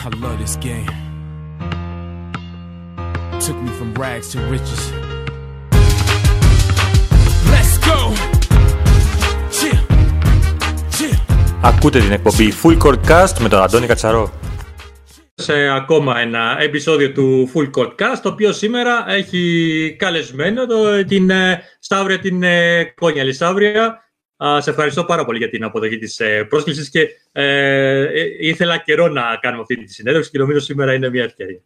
I 0.00 0.08
love 0.24 0.38
this 0.38 0.56
game. 0.56 0.86
Took 3.44 3.56
me 3.64 3.70
from 3.78 3.94
rags 3.94 4.28
to 4.32 4.38
riches. 4.54 4.82
Let's 7.52 7.74
go! 7.88 7.98
Chill. 9.50 9.78
Chill. 10.90 11.18
Ακούτε 11.60 12.00
την 12.00 12.12
εκπομπή 12.12 12.52
Full 12.62 12.78
Court 12.78 12.98
Cast 13.08 13.38
με 13.40 13.48
τον 13.48 13.62
Αντώνη 13.62 13.86
Κατσαρό. 13.86 14.32
σε 15.40 15.68
ακόμα 15.68 16.18
ένα 16.20 16.56
επεισόδιο 16.60 17.12
του 17.12 17.50
Full 17.54 17.70
Court 17.78 17.90
Cast, 17.90 18.18
το 18.22 18.28
οποίο 18.28 18.52
σήμερα 18.52 19.04
έχει 19.08 19.96
καλεσμένο 19.98 20.66
το, 20.66 21.04
την 21.04 21.30
ε, 21.30 21.62
Σταύρια, 21.78 22.18
την 22.18 22.42
ε, 22.42 22.84
Κόνια 22.84 23.24
Λισάβρια. 23.24 23.84
Α, 23.84 24.07
σε 24.58 24.70
ευχαριστώ 24.70 25.04
πάρα 25.04 25.24
πολύ 25.24 25.38
για 25.38 25.48
την 25.48 25.64
αποδοχή 25.64 25.98
της 25.98 26.20
ε, 26.20 26.44
πρόσκλησης 26.44 26.90
και 26.90 27.08
ε, 27.32 28.02
ε, 28.02 28.36
ήθελα 28.38 28.78
καιρό 28.78 29.08
να 29.08 29.22
κάνουμε 29.40 29.62
αυτή 29.62 29.76
τη 29.76 29.92
συνέντευξη 29.92 30.30
και 30.30 30.38
νομίζω 30.38 30.58
σήμερα 30.60 30.94
είναι 30.94 31.10
μια 31.10 31.24
ευκαιρία. 31.24 31.60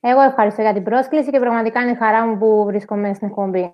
Εγώ 0.00 0.20
ευχαριστώ 0.20 0.62
για 0.62 0.72
την 0.72 0.82
πρόσκληση 0.82 1.30
και 1.30 1.38
πραγματικά 1.38 1.80
είναι 1.80 1.90
η 1.90 1.96
χαρά 1.98 2.26
μου 2.26 2.38
που 2.38 2.64
βρίσκομαι 2.64 3.14
στην 3.14 3.28
εκπομπή. 3.28 3.72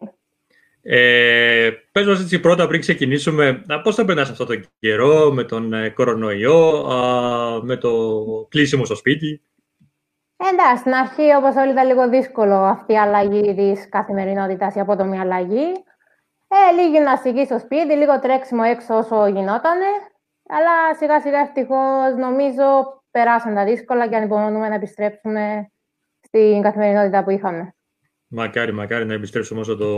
Ε, 0.83 1.71
πες 1.93 2.07
μας 2.07 2.21
έτσι 2.21 2.41
πρώτα 2.41 2.67
πριν 2.67 2.81
ξεκινήσουμε, 2.81 3.65
α, 3.67 3.81
πώς 3.81 3.95
θα 3.95 4.05
περνάς 4.05 4.31
αυτό 4.31 4.47
τον 4.47 4.65
καιρό 4.79 5.33
με 5.33 5.45
τον 5.45 5.73
ε, 5.73 5.89
κορονοϊό, 5.89 6.87
α, 6.87 7.63
με 7.63 7.77
το 7.77 7.91
κλείσιμο 8.49 8.85
στο 8.85 8.95
σπίτι; 8.95 9.43
Εντάξει, 10.53 10.81
στην 10.81 10.93
αρχή 10.95 11.35
όπως 11.39 11.57
όλοι 11.57 11.71
ήταν 11.71 11.87
λίγο 11.87 12.09
δύσκολο 12.09 12.55
αυτή 12.55 12.93
η 12.93 12.99
αλλαγή 12.99 13.55
της 13.55 13.89
καθημερινότητας, 13.89 14.75
η 14.75 14.81
απότομη 14.81 15.19
αλλαγή. 15.19 15.73
Ε, 16.53 16.75
λίγη 16.75 16.91
γυμναστική 16.91 17.45
στο 17.45 17.59
σπίτι, 17.59 17.95
λίγο 17.95 18.19
τρέξιμο 18.19 18.63
έξω 18.67 18.97
όσο 18.97 19.27
γινότανε. 19.27 19.91
Αλλά 20.49 20.95
σιγά 20.99 21.21
σιγά 21.21 21.39
ευτυχώς 21.39 22.15
νομίζω 22.19 22.65
περάσαν 23.11 23.55
τα 23.55 23.65
δύσκολα 23.65 24.09
και 24.09 24.17
ανυπομονούμε 24.17 24.69
να 24.69 24.75
επιστρέψουμε 24.75 25.71
στην 26.21 26.63
καθημερινότητα 26.63 27.25
που 27.25 27.31
είχαμε. 27.31 27.75
Μακάρι, 28.33 28.73
μακάρι 28.73 29.07
να 29.07 29.15
επιστρέψουμε 29.15 29.61
όσο 29.61 29.77
το... 29.77 29.89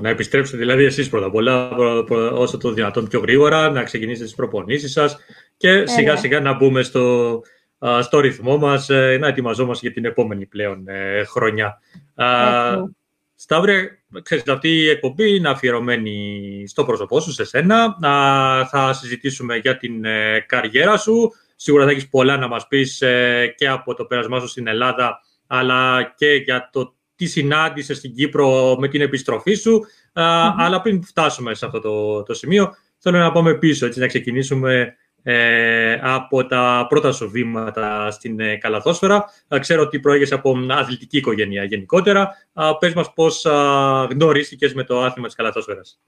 Να 0.00 0.08
επιστρέψετε 0.08 0.56
δηλαδή 0.58 0.84
εσείς 0.84 1.08
πρώτα 1.08 1.26
απ' 1.26 1.34
όλα, 1.34 1.68
προ- 1.68 2.04
προ- 2.04 2.32
όσο 2.38 2.58
το 2.58 2.72
δυνατόν 2.72 3.08
πιο 3.08 3.20
γρήγορα, 3.20 3.70
να 3.70 3.82
ξεκινήσετε 3.82 4.24
τις 4.24 4.34
προπονήσεις 4.34 4.92
σας 4.92 5.18
και 5.56 5.86
σιγά 5.86 6.12
ναι. 6.12 6.18
σιγά 6.18 6.40
να 6.40 6.54
μπούμε 6.54 6.82
στο, 6.82 7.40
α, 7.78 8.02
στο 8.02 8.20
ρυθμό 8.20 8.56
μας, 8.56 8.88
ε, 8.90 9.16
να 9.20 9.26
ετοιμαζόμαστε 9.26 9.86
για 9.86 9.94
την 9.94 10.04
επόμενη 10.04 10.46
πλέον 10.46 10.88
ε, 10.88 11.24
χρονιά. 11.24 11.78
Α, 12.14 12.26
Έτσι. 12.72 12.96
Σταύρε, 13.42 13.88
ξέρεις, 14.22 14.48
αυτή 14.48 14.68
η 14.68 14.88
εκπομπή 14.88 15.34
είναι 15.34 15.48
αφιερωμένη 15.48 16.64
στο 16.68 16.84
πρόσωπό 16.84 17.20
σου, 17.20 17.32
σε 17.32 17.44
σένα. 17.44 17.96
Α, 18.06 18.66
θα 18.66 18.92
συζητήσουμε 18.92 19.56
για 19.56 19.76
την 19.76 20.04
ε, 20.04 20.44
καριέρα 20.48 20.96
σου. 20.96 21.32
Σίγουρα 21.56 21.84
θα 21.84 21.90
έχεις 21.90 22.08
πολλά 22.08 22.36
να 22.36 22.48
μας 22.48 22.66
πεις 22.66 23.00
ε, 23.00 23.54
και 23.56 23.68
από 23.68 23.94
το 23.94 24.04
πέρασμά 24.04 24.40
σου 24.40 24.48
στην 24.48 24.66
Ελλάδα, 24.66 25.20
αλλά 25.46 26.12
και 26.16 26.34
για 26.34 26.68
το 26.72 26.94
τι 27.14 27.26
συνάντησες 27.26 27.96
στην 27.96 28.14
Κύπρο 28.14 28.76
με 28.78 28.88
την 28.88 29.00
επιστροφή 29.00 29.54
σου. 29.54 29.80
Α, 30.12 30.54
Αλλά 30.58 30.80
πριν 30.80 31.04
φτάσουμε 31.04 31.54
σε 31.54 31.66
αυτό 31.66 31.80
το, 31.80 32.22
το 32.22 32.34
σημείο, 32.34 32.74
θέλω 32.98 33.18
να 33.18 33.32
πάμε 33.32 33.54
πίσω, 33.54 33.86
έτσι, 33.86 34.00
να 34.00 34.06
ξεκινήσουμε 34.06 34.80
ε, 34.80 34.94
από 36.02 36.46
τα 36.46 36.86
πρώτα 36.88 37.12
σου 37.12 37.30
βήματα 37.30 38.10
στην 38.10 38.40
ε, 38.40 38.56
καλαθόσφαιρα. 38.56 39.16
Α, 39.54 39.58
ξέρω 39.58 39.82
ότι 39.82 40.00
προέγεσαι 40.00 40.34
από 40.34 40.56
μια 40.56 40.76
αθλητική 40.76 41.16
οικογένεια 41.16 41.64
γενικότερα. 41.64 42.30
Α, 42.52 42.76
πες 42.78 42.94
μας 42.94 43.12
πώς 43.12 43.46
α, 43.46 44.04
γνωρίστηκες 44.10 44.74
με 44.74 44.84
το 44.84 45.02
άθλημα 45.02 45.26
της 45.26 45.36
καλαθόσφαιρας. 45.36 46.00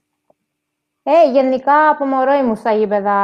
Ε, 1.03 1.31
γενικά 1.31 1.89
από 1.89 2.05
μωρό 2.05 2.33
ήμουν 2.33 2.55
στα 2.55 2.71
γήπεδα, 2.71 3.17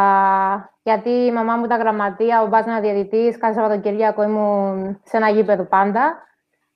γιατί 0.84 1.10
η 1.10 1.32
μαμά 1.32 1.56
μου 1.56 1.66
ήταν 1.66 1.80
γραμματεία, 1.80 2.42
ο 2.42 2.48
μπάς 2.48 2.66
ήταν 2.66 2.82
διαιτητής, 2.82 3.38
κάθε 3.38 3.54
Σαββατοκυριακό 3.54 4.24
ήμουν 4.24 5.00
σε 5.04 5.18
ένα 5.18 5.30
γήπεδο 5.30 5.64
πάντα. 5.64 6.30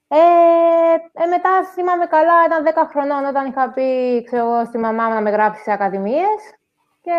Ε, 0.08 0.18
ε, 1.24 1.26
μετά 1.26 1.50
θυμάμαι 1.74 2.06
καλά, 2.06 2.34
ήταν 2.46 2.64
10 2.64 2.88
χρονών 2.90 3.26
όταν 3.26 3.46
είχα 3.48 3.70
πει 3.70 4.24
ξέρω, 4.24 4.46
εγώ, 4.46 4.66
στη 4.66 4.78
μαμά 4.78 5.08
μου 5.08 5.14
να 5.14 5.22
με 5.22 5.30
γράψει 5.30 5.62
σε 5.62 5.72
ακαδημίες 5.72 6.55
και 7.06 7.12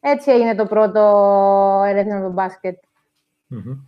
έτσι 0.00 0.30
έγινε 0.30 0.54
το 0.54 0.66
πρώτο 0.66 1.00
ερεύνα 1.86 2.22
το 2.22 2.30
μπάσκετ. 2.30 2.76
Μμμ. 3.46 3.78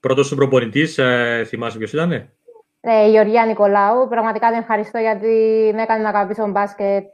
Πρώτος 0.00 0.26
σου 0.26 0.36
προπονητής, 0.36 0.98
ε, 0.98 1.44
θυμάσαι 1.46 1.78
ποιος 1.78 1.92
ήταν. 1.92 2.12
Ε, 2.12 3.06
η 3.06 3.10
Γεωργία 3.10 3.46
Νικολάου, 3.46 4.08
πραγματικά 4.08 4.48
την 4.48 4.58
ευχαριστώ 4.58 4.98
γιατί 4.98 5.26
με 5.74 5.82
έκανε 5.82 6.02
να 6.02 6.08
αγαπήσω 6.08 6.40
τον 6.40 6.50
μπάσκετ 6.50 7.04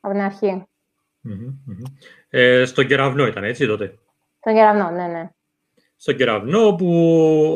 από 0.00 0.14
την 0.14 0.22
αρχή. 0.22 0.66
Μμμ, 1.20 1.34
μμμ. 1.66 1.82
Ε, 2.30 2.64
στον 2.64 2.86
Κεραυνό 2.86 3.26
ήταν, 3.26 3.44
έτσι 3.44 3.66
τότε; 3.66 3.94
Τον 4.40 4.54
κεραυνό, 4.54 4.90
ναι, 4.90 5.06
ναι. 5.06 5.30
Στον 5.96 6.16
Κεραυνό 6.16 6.74
που 6.74 6.88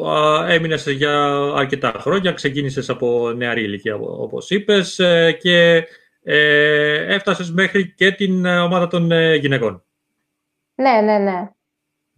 α, 0.09 0.47
έμεινες 0.49 0.87
για 0.87 1.25
αρκετά 1.55 1.93
χρόνια, 1.99 2.33
ξεκίνησες 2.33 2.89
από 2.89 3.33
νεαρή 3.37 3.63
ηλικία 3.63 3.95
οπ- 3.95 4.21
όπως 4.21 4.51
είπες 4.51 4.99
ε, 4.99 5.33
και 5.33 5.85
ε, 6.31 7.15
έφτασες 7.15 7.53
μέχρι 7.53 7.94
και 7.94 8.12
την 8.12 8.44
ε, 8.44 8.59
ομάδα 8.59 8.87
των 8.87 9.11
ε, 9.12 9.34
γυναικών. 9.34 9.83
Ναι, 10.75 11.00
ναι, 11.00 11.19
ναι. 11.19 11.50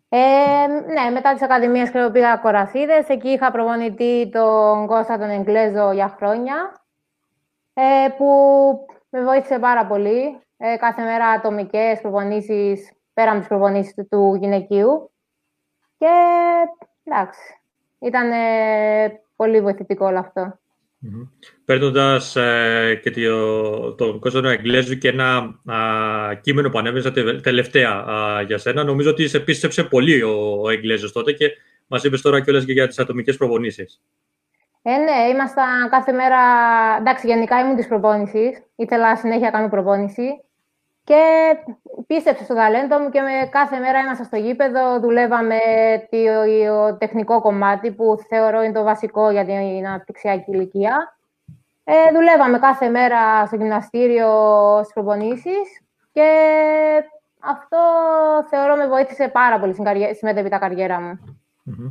Ε, 0.09 0.67
ναι, 0.67 1.11
μετά 1.13 1.33
τις 1.33 1.43
ακαδημίες 1.43 1.89
ξέρω, 1.89 2.11
πήγα 2.11 2.37
Κορασίδες. 2.37 3.09
Εκεί 3.09 3.29
είχα 3.29 3.51
προπονητή 3.51 4.31
τον 4.33 4.87
Κώστα 4.87 5.19
τον 5.19 5.31
Εγγλέζο 5.31 5.93
για 5.93 6.15
χρόνια, 6.17 6.85
ε, 7.75 8.09
που 8.17 8.27
με 9.11 9.23
βοήθησε 9.23 9.59
πάρα 9.59 9.87
πολύ. 9.87 10.41
Ε, 10.57 10.77
κάθε 10.77 11.03
μέρα 11.03 11.29
ατομικές 11.29 12.01
προπονήσεις, 12.01 12.93
πέρα 13.15 13.31
από 13.31 13.39
τις 13.39 13.49
προπονήσεις 13.49 13.95
του, 13.95 14.07
του 14.11 14.35
γυναικείου. 14.41 15.11
Και 15.99 16.09
εντάξει, 17.05 17.61
ήταν 17.99 18.33
ε, 18.33 19.21
πολύ 19.37 19.61
βοηθητικό 19.61 20.07
όλο 20.07 20.19
αυτό. 20.19 20.60
Μμμ. 21.03 21.23
Παίρνοντας 21.65 22.37
ε, 22.37 23.01
και 23.03 23.11
το, 23.11 23.93
τον 23.93 24.19
Κώστα 24.19 24.41
τον 24.41 24.51
Εγγλέζου 24.51 24.99
και 24.99 25.09
ένα 25.09 25.37
α, 25.65 26.35
κείμενο 26.35 26.71
που 26.71 26.79
ανέβαισα 26.79 27.13
τε- 27.13 27.43
τελευταία 27.43 27.91
α, 27.91 28.43
για 28.43 28.59
σένα, 28.59 28.85
νομίζω 28.85 29.11
ότι 29.11 29.29
σε 29.29 29.41
πίστεψε 29.41 29.85
πολύ 29.85 30.23
ο, 30.23 30.61
ο 30.63 30.71
Εγγλέζος 30.71 31.13
τότε 31.13 31.33
και 31.33 31.51
μας 31.87 32.05
είπες 32.05 32.21
τώρα 32.21 32.41
κιόλας 32.41 32.65
και 32.65 32.73
για 32.73 32.87
τις 32.87 32.99
ατομικές 32.99 33.37
προπονήσεις. 33.37 34.01
Ε, 34.83 34.97
ναι, 34.97 35.29
ήμασταν 35.33 35.89
κάθε 35.91 36.13
μέρα. 36.13 36.39
Εντάξει, 36.99 37.27
γενικά 37.27 37.61
ήμουν 37.61 37.77
της 37.77 37.89
προπόνησης. 37.89 38.63
Ήθελα 38.77 39.17
συνέχεια 39.17 39.45
να 39.45 39.51
κάνω 39.51 39.69
προπόνηση. 39.69 40.45
Και 41.11 41.57
πίστεψε 42.07 42.45
στο 42.45 42.55
ταλέντο 42.55 42.99
μου 42.99 43.11
και 43.11 43.21
με 43.21 43.49
κάθε 43.51 43.79
μέρα 43.79 43.99
ήμασταν 44.01 44.27
στο 44.27 44.37
γήπεδο. 44.37 45.01
Δουλεύαμε 45.01 45.59
το 46.11 46.97
τεχνικό 46.99 47.41
κομμάτι 47.41 47.91
που 47.93 48.17
θεωρώ 48.29 48.63
είναι 48.63 48.73
το 48.73 48.83
βασικό 48.83 49.31
για 49.31 49.45
την 49.45 49.87
αναπτυξιακή 49.87 50.51
ηλικία. 50.51 51.19
Ε, 51.85 51.93
δουλεύαμε 52.15 52.59
κάθε 52.59 52.89
μέρα 52.89 53.47
στο 53.47 53.57
γυμναστήριο 53.57 54.29
στις 54.83 54.93
προπονήσεις 54.95 55.67
και 56.13 56.29
αυτό 57.41 57.79
θεωρώ 58.51 58.77
με 58.77 58.87
βοήθησε 58.89 59.29
πάρα 59.29 59.61
πολύ 59.61 59.73
στην, 59.73 59.85
καριέ- 59.85 60.15
στη 60.15 60.25
μετέπειτα 60.25 60.59
καριέρα 60.59 61.01
μου. 61.01 61.19
Μμμ. 61.63 61.91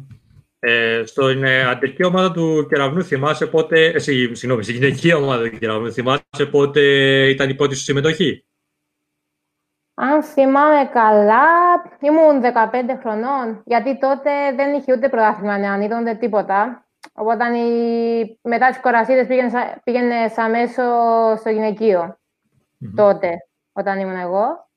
Ε, 0.60 1.04
στην 1.06 1.44
ε, 1.44 1.64
αντρική 1.70 2.04
ομάδα 2.04 2.32
του 2.32 2.66
Κεραυνού 2.70 3.04
θυμάσαι 3.04 3.46
πότε, 3.46 3.86
ε, 3.86 4.00
στη- 4.00 4.36
συγγνώμη, 4.36 4.64
στη 4.64 4.74
γυναική 4.74 5.14
ομάδα 5.14 5.50
του 5.50 5.58
Κεραυνού 5.58 5.92
θυμάσαι 5.92 6.46
πότε 6.52 6.82
ήταν 7.30 7.50
η 7.50 7.56
πρώτη 7.56 7.76
σου 7.76 7.84
συμμετοχή; 7.84 8.44
Αν 10.02 10.24
θυμάμαι 10.24 10.90
καλά, 10.94 11.44
ήμουν 12.00 12.42
15 12.44 12.98
χρονών, 13.00 13.62
γιατί 13.66 13.98
τότε 13.98 14.32
δεν 14.56 14.74
είχε 14.74 14.94
ούτε 14.94 15.10
πρωτάθλημα 15.10 15.58
νεανίδων, 15.58 16.02
ούτε 16.02 16.14
τίποτα. 16.14 16.86
Οπότε 17.14 17.58
η... 17.58 18.40
μετά 18.42 18.68
τις 18.70 18.80
κορασίδες 18.80 19.28
πήγαινε, 19.28 19.52
πήγαινε 19.84 20.16
αμέσω 20.36 20.84
στο 21.36 21.50
γυναικείο 21.50 22.18
Μμμ. 22.78 22.96
τότε, 22.96 23.30
όταν 23.74 24.00
ήμουν 24.00 24.20
εγώ. 24.20 24.68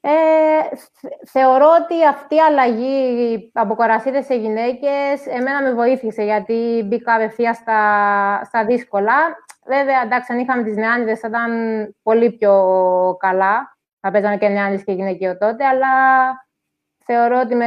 Ε, 0.00 0.76
θε- 0.76 1.28
θεωρώ 1.30 1.66
ότι 1.82 2.06
αυτή 2.06 2.34
η 2.34 2.40
αλλαγή 2.40 3.50
από 3.54 3.74
κορασίδες 3.74 4.24
σε 4.24 4.34
γυναίκες 4.34 5.26
εμένα 5.26 5.62
με 5.62 5.72
βοήθησε, 5.72 6.22
γιατί 6.22 6.82
μπήκα 6.86 7.14
απευθείας 7.14 7.56
στα, 7.56 7.80
στα 8.44 8.64
δύσκολα. 8.64 9.14
Βέβαια, 9.66 10.02
εντάξει, 10.02 10.32
αν 10.32 10.38
είχαμε 10.38 10.62
τις 10.62 10.76
νεάνιδες 10.76 11.20
θα 11.20 11.28
ήταν 11.28 11.50
πολύ 12.02 12.30
πιο 12.32 12.52
καλά. 13.18 13.75
Θα 14.00 14.10
παίζανε 14.10 14.36
και 14.38 14.48
νεάνιδες 14.48 14.84
και 14.84 14.92
γυναικείο 14.92 15.38
τότε, 15.38 15.64
αλλά 15.66 15.88
θεωρώ 17.04 17.40
ότι 17.44 17.54
με, 17.54 17.66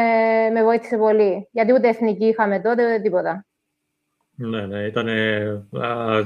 με 0.54 0.64
βοήθησε 0.64 0.98
πολύ. 0.98 1.48
Γιατί 1.52 1.74
ούτε 1.74 1.88
εθνική 1.88 2.26
είχαμε 2.26 2.60
τότε, 2.60 2.84
ούτε 2.86 3.00
τίποτα. 3.00 3.46
Ναι, 4.36 4.66
ναι, 4.66 4.80
ήταν 4.86 5.08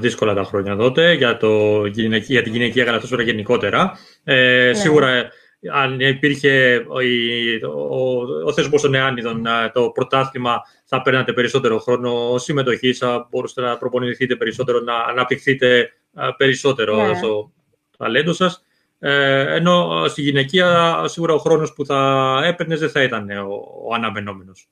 δύσκολα 0.00 0.34
τα 0.34 0.44
χρόνια 0.44 0.76
τότε 0.76 1.12
για, 1.12 1.36
το, 1.36 1.84
γυναικ- 1.86 2.30
για 2.30 2.42
την 2.42 2.52
γυναικεία 2.52 2.84
καλαθόσφαιρα 2.84 3.22
γενικότερα. 3.22 3.92
Ε, 4.24 4.72
Σίγουρα, 4.74 5.08
ε, 5.08 5.28
αν 5.72 6.00
υπήρχε 6.00 6.84
ο, 6.88 7.00
η- 7.00 7.64
ο, 7.64 8.22
ο 8.46 8.52
θεσμός 8.52 8.82
των 8.82 8.90
Νεάνιδων, 8.90 9.46
α, 9.46 9.70
το 9.70 9.90
πρωτάθλημα, 9.90 10.60
θα 10.84 11.02
παίρνατε 11.02 11.32
περισσότερο 11.32 11.78
χρόνο 11.78 12.38
συμμετοχή, 12.38 12.92
θα 12.92 13.26
μπορούσατε 13.30 13.60
να 13.68 13.76
προπονηθείτε 13.76 14.36
περισσότερο, 14.36 14.80
να 14.80 14.94
αναπτυχθείτε 14.96 15.92
α, 16.14 16.34
περισσότερο 16.36 17.06
Ναι. 17.06 17.14
στο 17.14 17.52
ταλέντο 17.98 18.32
σας. 18.32 18.64
Ε, 19.06 19.54
ενώ 19.54 19.90
α, 19.90 20.08
στη 20.08 20.22
γυναικεία, 20.22 21.02
σίγουρα 21.04 21.34
ο 21.34 21.38
χρόνος 21.38 21.72
που 21.72 21.86
θα 21.86 22.40
έπαιρνες 22.44 22.80
δεν 22.80 22.90
θα 22.90 23.02
ήταν 23.02 23.30
ο, 23.30 23.54
ο 23.88 23.94
αναμενόμενος. 23.94 24.68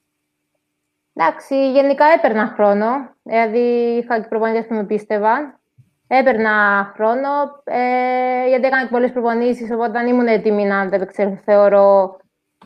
Εντάξει, 1.14 1.70
γενικά 1.70 2.04
έπαιρνα 2.04 2.52
χρόνο. 2.56 2.86
Δηλαδή, 3.22 3.58
είχα 4.02 4.20
και 4.20 4.28
προπονητές 4.28 4.66
που 4.66 4.74
με 4.74 4.84
πίστευαν. 4.84 5.58
Έπαιρνα 6.06 6.84
χρόνο, 6.94 7.28
ε, 7.64 8.48
γιατί 8.48 8.66
έκανα 8.66 8.82
και 8.82 8.90
πολλές 8.90 9.12
προπονήσεις, 9.12 9.70
οπότε 9.70 9.90
δεν 9.90 10.06
ήμουν 10.06 10.26
έτοιμη 10.26 10.64
να 10.64 10.80
αντεπεξέλθω, 10.80 11.40
θεωρώ, 11.44 12.20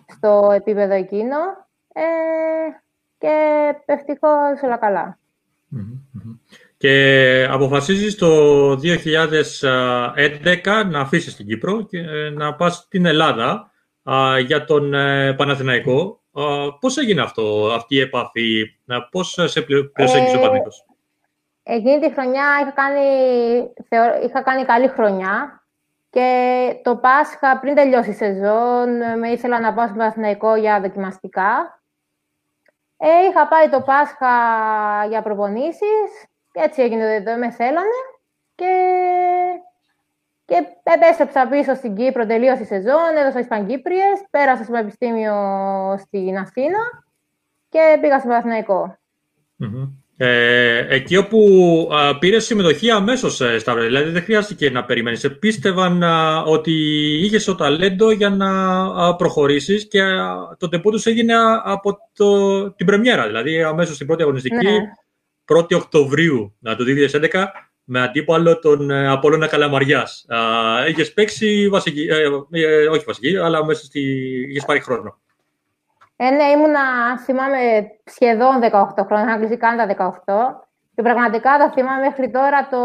στο 0.06 0.50
επίπεδο 0.54 0.94
εκείνο. 0.94 1.36
Ε, 1.92 2.02
και 3.18 3.34
ευτυχώς 3.84 4.62
όλα 4.62 4.76
καλά. 4.76 5.18
Και 6.78 7.46
αποφασίζεις 7.50 8.16
το 8.16 8.72
2011 8.72 10.84
να 10.90 11.00
αφήσεις 11.00 11.36
την 11.36 11.46
Κύπρο 11.46 11.82
και 11.82 11.98
ε, 11.98 12.30
να 12.30 12.54
πας 12.54 12.74
στην 12.74 13.06
Ελλάδα 13.06 13.70
α, 14.10 14.38
για 14.38 14.64
τον 14.64 14.94
ε, 14.94 15.32
Παναθηναϊκό. 15.32 16.20
Α, 16.32 16.42
πώς 16.80 16.96
έγινε 16.96 17.20
αυτό, 17.22 17.72
αυτή 17.74 17.94
η 17.94 18.00
επαφή, 18.00 18.62
α, 18.86 19.08
πώς 19.08 19.38
σε 19.44 19.60
προσέγγισε 19.92 20.36
ο 20.36 20.38
Παναθηναϊκός; 20.38 20.84
Εκείνη 21.62 22.00
τη 22.00 22.12
χρονιά 22.12 22.44
είχα 22.62 22.70
κάνει, 22.70 23.06
θεω- 23.88 24.22
είχα 24.28 24.42
κάνει 24.42 24.64
καλή 24.64 24.88
χρονιά 24.88 25.64
και 26.10 26.30
το 26.82 26.96
Πάσχα 26.96 27.58
πριν 27.60 27.74
τελειώσει 27.74 28.10
η 28.10 28.12
σεζόν 28.12 29.18
με 29.18 29.28
ήθελα 29.28 29.60
να 29.60 29.74
πάω 29.74 29.84
στον 29.84 29.96
Παναθηναϊκό 29.98 30.56
για 30.56 30.80
δοκιμαστικά. 30.80 31.80
Ε, 32.96 33.08
είχα 33.30 33.48
πάει 33.48 33.68
το 33.68 33.80
Πάσχα 33.80 34.34
για 35.08 35.22
προπονήσεις 35.22 36.10
και 36.20 36.28
έτσι 36.64 36.82
έγινε 36.82 37.14
εδώ 37.14 37.36
με 37.36 37.50
θέλανε 37.50 38.00
και, 38.54 38.72
και 40.44 40.54
επέστρεψα 40.82 41.48
πίσω 41.48 41.74
στην 41.74 41.94
Κύπρο, 41.94 42.26
τελείωσε 42.26 42.62
η 42.62 42.66
σεζόν, 42.66 43.16
έδωσα 43.16 43.38
Ισπανκύπριες, 43.38 44.24
πέρασα 44.30 44.62
στο 44.62 44.72
Πανεπιστήμιο 44.72 45.34
στην 45.98 46.38
Αθήνα 46.38 47.04
και 47.68 47.98
πήγα 48.00 48.18
στον 48.18 48.30
Παναθηναϊκό. 48.30 48.98
Μμμ. 49.56 49.88
Ε, 50.18 50.86
εκεί 50.88 51.16
όπου 51.16 51.38
α, 51.92 52.18
πήρες 52.18 52.44
συμμετοχή 52.44 52.90
αμέσως, 52.90 53.40
ε, 53.40 53.58
Σταύρο, 53.58 53.82
δηλαδή 53.82 54.10
δεν 54.10 54.22
χρειάστηκε 54.22 54.70
να 54.70 54.84
περιμένεις. 54.84 55.38
Πίστευαν 55.38 56.02
α, 56.02 56.42
ότι 56.42 56.72
είχες 57.24 57.44
το 57.44 57.54
ταλέντο 57.54 58.10
για 58.10 58.30
να 58.30 58.82
α, 58.82 59.16
προχωρήσεις 59.16 59.88
και 59.88 60.02
α, 60.02 60.56
το 60.58 60.68
τεπού 60.68 60.90
τους 60.90 61.06
έγινε 61.06 61.34
α, 61.34 61.62
από 61.64 61.98
το, 62.16 62.70
την 62.70 62.86
Πρεμιέρα, 62.86 63.26
δηλαδή 63.26 63.62
αμέσως 63.62 63.94
στην 63.94 64.06
πρώτη 64.06 64.22
αγωνιστική, 64.22 64.66
Ναι. 64.66 64.78
1η 65.54 65.74
Οκτωβρίου 65.74 66.56
α, 66.68 66.76
το 66.76 66.84
2011, 67.32 67.44
με 67.84 68.02
αντίπαλο 68.02 68.58
τον 68.58 68.90
ε, 68.90 69.08
Απόλλωνα 69.08 69.46
Καλαμαριάς. 69.46 70.26
Είχες 70.88 71.12
παίξει 71.12 71.68
βασική, 71.68 72.06
ε, 72.10 72.60
ε, 72.60 72.86
όχι 72.88 73.04
βασική, 73.04 73.36
αλλά 73.36 73.64
μέσα 73.64 73.84
στη. 73.84 74.00
είχες 74.50 74.64
πάρει 74.64 74.80
χρόνο. 74.80 75.18
Ε, 76.16 76.30
ναι, 76.30 76.44
ήμουνα, 76.44 77.18
θυμάμαι, 77.18 77.58
σχεδόν 78.04 78.60
18 78.60 79.04
χρόνια, 79.06 79.26
είχα 79.26 79.36
κλείσει 79.38 79.56
καν 79.56 79.76
τα 79.76 79.86
18. 79.86 80.64
Και 80.94 81.02
πραγματικά 81.02 81.58
το 81.58 81.72
θυμάμαι 81.74 82.00
μέχρι 82.00 82.30
τώρα 82.30 82.68
το 82.68 82.78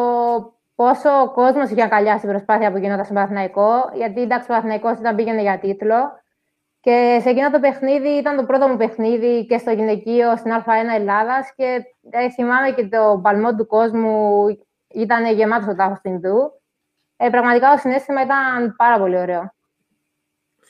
πόσο 0.75 1.09
ο 1.09 1.31
κόσμος 1.31 1.69
είχε 1.69 1.81
αγκαλιάσει 1.81 2.25
η 2.25 2.29
προσπάθεια 2.29 2.71
που 2.71 2.77
γινόταν 2.77 3.03
στον 3.03 3.15
Παναθηναϊκό. 3.15 3.91
Γιατί 3.95 4.21
εντάξει, 4.21 4.45
ο 4.45 4.47
Παναθηναϊκός 4.47 4.97
ήταν 4.99 5.15
πήγαινε 5.15 5.41
για 5.41 5.59
τίτλο. 5.59 6.21
Και 6.81 7.19
σε 7.21 7.29
εκείνο 7.29 7.51
το 7.51 7.59
παιχνίδι 7.59 8.09
ήταν 8.09 8.35
το 8.35 8.43
πρώτο 8.43 8.67
μου 8.67 8.77
παιχνίδι 8.77 9.45
και 9.45 9.57
στο 9.57 9.71
γυναικείο 9.71 10.37
στην 10.37 10.51
Α1 10.51 10.99
Ελλάδας. 10.99 11.53
Και 11.55 11.83
ε, 12.09 12.29
θυμάμαι 12.29 12.71
και 12.71 12.85
το 12.85 13.19
παλμό 13.23 13.55
του 13.55 13.65
κόσμου 13.65 14.45
ήταν 14.87 15.33
γεμάτος 15.33 15.67
ο 15.67 15.75
τάφος 15.75 15.97
στην 15.97 16.11
Ινδού. 16.11 16.61
Ε, 17.17 17.29
πραγματικά 17.29 17.71
το 17.71 17.77
συνέστημα 17.77 18.21
ήταν 18.21 18.75
πάρα 18.75 18.99
πολύ 18.99 19.17
ωραίο. 19.17 19.53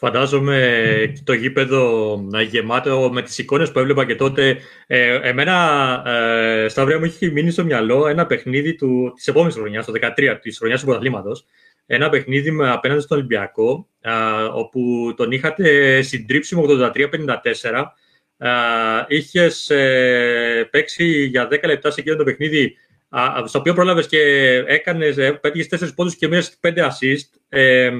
Φαντάζομαι 0.03 1.13
το 1.23 1.33
γήπεδο 1.33 2.17
να 2.29 2.41
γεμάτο 2.41 3.09
με 3.13 3.21
τις 3.21 3.37
εικόνες 3.37 3.71
που 3.71 3.79
έβλεπα 3.79 4.05
και 4.05 4.15
τότε. 4.15 4.57
Ε, 4.87 5.19
εμένα, 5.29 5.53
ε, 6.05 6.67
Σταυρία 6.67 6.97
μου 6.99 7.05
έχει 7.05 7.31
μείνει 7.31 7.51
στο 7.51 7.63
μυαλό 7.63 8.07
ένα 8.07 8.25
παιχνίδι 8.25 8.75
του, 8.75 9.13
της 9.15 9.27
επόμενης 9.27 9.55
χρονιάς, 9.55 9.85
το 9.85 9.91
13, 9.91 10.39
της 10.41 10.57
χρονιάς 10.57 10.79
του 10.79 10.85
πρωταθλήματος. 10.85 11.45
Ένα 11.93 12.09
παιχνίδι 12.09 12.51
με, 12.51 12.71
απέναντι 12.71 13.01
στον 13.01 13.17
Ολυμπιακό, 13.17 13.87
α, 14.01 14.45
όπου 14.45 15.13
τον 15.17 15.31
είχατε 15.31 16.01
συντρίψει 16.01 16.55
με 16.55 16.61
83-54. 16.67 17.83
Είχες 19.07 19.69
ε, 19.69 20.67
παίξει 20.71 21.25
για 21.25 21.47
10 21.51 21.63
λεπτά 21.65 21.91
σε 21.91 22.01
εκείνο 22.01 22.15
το 22.15 22.23
παιχνίδι, 22.23 22.75
α, 23.09 23.43
στο 23.45 23.59
οποίο 23.59 23.73
πρόλαβες 23.73 24.07
και 24.07 24.19
έκανες, 24.67 25.17
ε, 25.17 25.31
πέτυχες 25.31 25.67
4 25.67 25.93
πόντους 25.95 26.15
και 26.15 26.27
μία 26.27 26.43
5 26.61 26.73
assist. 26.77 27.39
Ε, 27.49 27.91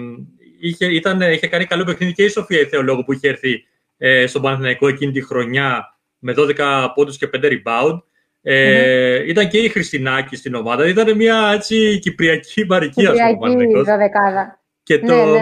είχε, 0.59 0.85
ήταν, 0.85 1.21
είχε 1.21 1.47
κάνει 1.47 1.65
καλό 1.65 1.83
παιχνίδι 1.83 2.13
και 2.13 2.23
η 2.23 2.29
Σοφία 2.29 2.59
η 2.59 2.65
Θεολόγου 2.65 3.03
που 3.03 3.13
είχε 3.13 3.29
έρθει 3.29 3.63
ε, 3.97 4.27
στον 4.27 4.41
Παναθηναϊκό 4.41 4.87
εκείνη 4.87 5.11
τη 5.11 5.21
χρονιά 5.21 5.97
με 6.19 6.33
12 6.37 6.87
πόντους 6.95 7.17
και 7.17 7.29
5 7.33 7.43
rebound. 7.43 8.01
Ε, 8.43 9.29
Ήταν 9.29 9.47
και 9.47 9.57
η 9.57 9.69
Χριστινάκη 9.69 10.35
στην 10.35 10.55
ομάδα. 10.55 10.87
Ήταν 10.87 11.15
μια 11.15 11.51
έτσι 11.53 11.99
κυπριακή 11.99 12.65
μαρική, 12.69 13.05
ας 13.05 13.11
πούμε, 13.11 13.23
ο 13.23 13.27
Κυπριακή 13.31 13.39
Παναθηναϊκός. 13.39 13.83
δωδεκάδα. 13.87 14.59
Και 14.83 14.97
Ναι, 14.97 15.07
το, 15.07 15.25
ναι. 15.25 15.41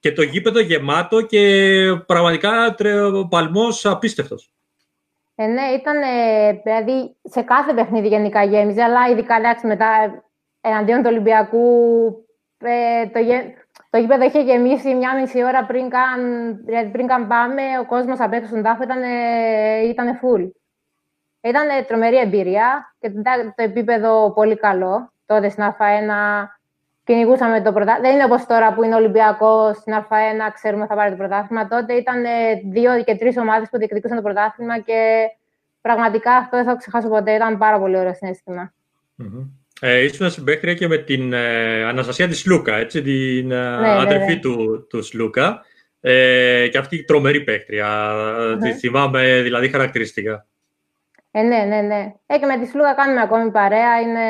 και 0.00 0.12
το 0.12 0.22
γήπεδο 0.22 0.60
γεμάτο 0.60 1.20
και 1.20 1.42
πραγματικά 2.06 2.74
τρε, 2.76 3.00
ο 3.00 3.26
παλμός 3.28 3.86
απίστευτος. 3.86 4.48
Ε, 5.34 5.46
ναι, 5.46 5.62
ήταν 5.62 5.96
δηλαδή 6.64 7.16
σε 7.22 7.40
κάθε 7.42 7.72
παιχνίδι 7.74 8.08
γενικά 8.08 8.44
γέμιζε, 8.44 8.82
αλλά 8.82 9.08
ειδικά 9.10 9.36
εντάξει, 9.36 9.66
μετά 9.66 9.86
ε, 10.60 10.68
εναντίον 10.68 10.98
του 11.02 11.08
Ολυμπιακού 11.10 11.66
ε, 12.58 13.06
το, 13.12 13.18
γε- 13.18 13.54
το 13.90 13.98
γήπεδο 13.98 14.24
είχε 14.24 14.40
γεμίσει 14.42 14.94
μια 14.94 15.20
μισή 15.20 15.44
ώρα 15.44 15.64
πριν 15.66 15.88
καν, 15.88 16.20
δηλαδή 16.64 16.90
πριν 16.90 17.06
καν 17.06 17.26
πάμε, 17.26 17.62
ο 17.80 17.86
κόσμος 17.86 18.20
απ' 18.20 18.32
έξω 18.32 18.48
στον 18.48 18.62
τάφο 18.62 18.82
ήταν, 18.82 19.02
ε, 19.02 19.88
ήταν 19.88 20.06
full. 20.22 20.50
Ήταν 21.44 21.68
ε, 21.68 21.82
τρομερή 21.82 22.18
εμπειρία 22.18 22.94
και 23.00 23.10
το, 23.10 23.22
το 23.56 23.62
επίπεδο 23.62 24.32
πολύ 24.32 24.56
καλό. 24.56 25.12
Τότε 25.26 25.48
στην 25.48 25.64
Α1 25.64 26.10
κυνηγούσαμε 27.04 27.62
το 27.62 27.72
πρωτάθλημα. 27.72 28.08
Δεν 28.08 28.14
είναι 28.14 28.24
όπως 28.24 28.46
τώρα 28.46 28.74
που 28.74 28.82
είναι 28.82 28.94
Ολυμπιακός 28.94 29.76
στην 29.76 29.94
Α1, 29.94 30.52
ξέρουμε 30.54 30.86
θα 30.86 30.94
πάρει 30.94 31.10
το 31.10 31.16
πρωτάθλημα. 31.16 31.68
Τότε 31.68 31.92
ήταν 31.92 32.24
ε, 32.24 32.28
δύο 32.70 33.02
και 33.04 33.14
τρεις 33.14 33.36
ομάδες 33.36 33.68
που 33.70 33.78
διεκδικούσαν 33.78 34.16
το 34.16 34.22
πρωτάθλημα 34.22 34.78
και 34.78 35.24
πραγματικά 35.80 36.32
αυτό 36.32 36.56
δεν 36.56 36.66
θα 36.66 36.72
το 36.72 36.78
ξεχάσω 36.78 37.08
ποτέ. 37.08 37.32
Ήταν 37.32 37.58
πάρα 37.58 37.78
πολύ 37.78 37.96
ωραίο 37.96 38.14
συνέστημα. 38.14 38.72
Mm-hmm. 39.22 39.48
Ε, 39.80 40.04
ήσουν 40.04 40.30
συμπαίκτρια 40.30 40.74
και 40.74 40.88
με 40.88 40.96
την 40.96 41.32
ε, 41.32 41.84
Αναστασία 41.84 42.28
της 42.28 42.38
Σλούκα, 42.38 42.76
έτσι, 42.76 43.02
την 43.02 43.50
ε, 43.50 43.78
ναι, 43.78 43.90
αδερφή 43.90 44.32
ναι. 44.32 44.40
του, 44.40 44.86
τους 44.88 45.06
Σλούκα. 45.06 45.62
Ε, 46.00 46.68
και 46.70 46.78
αυτή 46.78 46.96
η 46.96 47.04
τρομερή 47.04 47.40
παίκτρια. 47.40 48.14
Τη 48.60 48.72
θυμάμαι 48.72 49.40
δηλαδή 49.42 49.68
χαρακτηριστικά. 49.68 50.46
Ε, 51.36 51.42
ναι, 51.42 51.64
ναι, 51.64 51.80
ναι. 51.80 52.14
Ε, 52.26 52.38
και 52.38 52.46
με 52.46 52.58
τη 52.58 52.66
Σλούκα 52.66 52.94
κάνουμε 52.94 53.20
ακόμη 53.20 53.50
παρέα. 53.50 54.00
Είναι, 54.00 54.28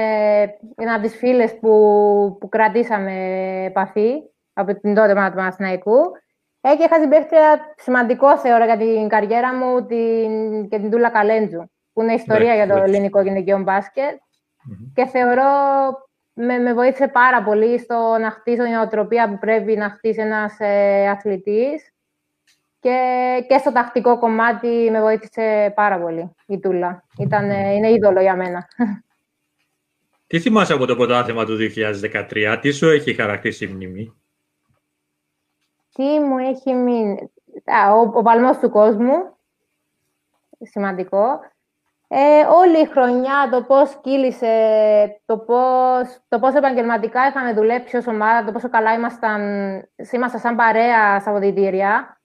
είναι 0.81 0.93
από 0.93 1.03
τις 1.03 1.17
φίλες 1.17 1.59
που, 1.59 1.71
που 2.41 2.49
κρατήσαμε 2.49 3.13
επαφή 3.65 4.13
από 4.53 4.81
την 4.81 4.95
τότε 4.95 5.11
ομάδα 5.11 5.29
του 5.29 5.37
Παναθηναϊκού. 5.37 5.99
Ε, 6.61 6.77
και 6.77 6.83
είχα 6.83 7.01
συμπαίκτρια 7.01 7.75
σημαντικό 7.77 8.39
θεωρώ 8.39 8.65
για 8.65 8.77
την 8.77 9.09
καριέρα 9.09 9.55
μου 9.55 9.87
την, 9.87 10.69
και 10.69 10.79
την 10.79 10.91
Τούλα 10.91 11.11
Καλέντζου, 11.11 11.71
που 11.93 12.03
είναι 12.03 12.15
ιστορία 12.15 12.51
Ναι, 12.51 12.55
για 12.55 12.67
το 12.67 12.75
ναι. 12.75 12.85
ελληνικό 12.85 13.21
γυναικείο 13.21 13.59
μπάσκετ. 13.59 14.19
Και 14.95 15.07
θεωρώ 15.07 15.43
με, 16.33 16.59
με 16.59 16.75
βοήθησε 16.75 17.09
πάρα 17.09 17.43
πολύ 17.43 17.79
στο 17.79 18.17
να 18.21 18.31
χτίσω 18.31 18.65
την 18.65 18.75
οτροπία 18.75 19.29
που 19.29 19.39
πρέπει 19.39 19.77
να 19.77 19.91
χτίσει 19.91 20.21
ένας 20.21 20.57
ε, 20.59 21.09
αθλητής 21.09 21.94
και, 22.85 23.45
και 23.49 23.59
στο 23.59 23.73
τακτικό 23.73 24.19
κομμάτι 24.19 24.89
με 24.91 25.01
βοήθησε 25.01 25.73
πάρα 25.75 26.01
πολύ 26.01 26.35
η 26.47 26.61
Τούλα. 26.61 27.05
Ήταν, 27.19 27.51
ε, 27.51 27.73
είναι 27.73 27.91
είδωλο 27.91 28.21
για 28.21 28.37
μένα. 28.37 28.69
Τι 30.27 30.41
θυμάσαι 30.41 30.73
από 30.73 30.87
το 30.87 30.97
πρωτάθλημα 30.97 31.45
του 31.45 31.57
2013, 31.57 32.59
τι 32.61 32.71
σου 32.71 32.89
έχει 32.89 33.15
χαρακτήσει 33.15 33.65
η 33.65 33.69
μνήμη; 33.69 34.15
Τι 35.95 36.03
μου 36.03 36.39
έχει 36.39 36.75
μείνει; 36.75 37.31
Α, 37.65 37.93
ο, 37.93 38.11
ο 38.15 38.23
παλμός 38.23 38.59
του 38.59 38.71
κόσμου. 38.71 39.37
Σημαντικό. 40.61 41.41
Ε, 42.09 42.45
όλη 42.45 42.81
η 42.81 42.87
χρονιά, 42.87 43.49
το 43.51 43.63
πώς 43.63 44.01
κύλησε, 44.03 45.21
το 45.25 45.39
πώς, 45.39 46.19
το 46.29 46.39
πώς 46.39 46.55
επαγγελματικά 46.55 47.27
είχαμε 47.27 47.53
δουλέψει 47.53 47.97
ως 47.97 48.07
ομάδα, 48.07 48.45
το 48.47 48.53
πόσο 48.53 48.69
καλά 48.69 48.95
ήμασταν, 48.95 49.41
ήμασταν 50.13 50.41
σαν 50.41 50.57
παρέα 50.57 51.21
στα 51.21 51.31
αποδητήρια. 51.31 52.19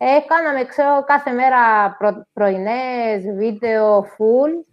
Ε, 0.00 0.18
κάναμε, 0.26 0.64
ξέρω, 0.64 1.04
κάθε 1.04 1.30
μέρα 1.30 1.94
προ, 1.98 2.26
πρωινές, 2.32 3.22
βίντεο, 3.36 4.02
full. 4.02 4.64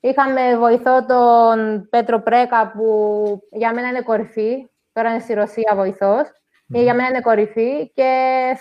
Είχαμε 0.00 0.56
βοηθό 0.56 1.06
τον 1.06 1.88
Πέτρο 1.90 2.20
Πρέκα, 2.20 2.70
που 2.70 3.48
για 3.50 3.74
μένα 3.74 3.88
είναι 3.88 4.02
κορυφή. 4.02 4.70
Τώρα 4.92 5.10
είναι 5.10 5.18
στη 5.18 5.34
Ρωσία 5.34 5.72
βοηθός. 5.74 6.28
Ε, 6.72 6.82
Για 6.82 6.94
μένα 6.94 7.08
είναι 7.08 7.20
κορυφή 7.20 7.92
και 7.94 8.12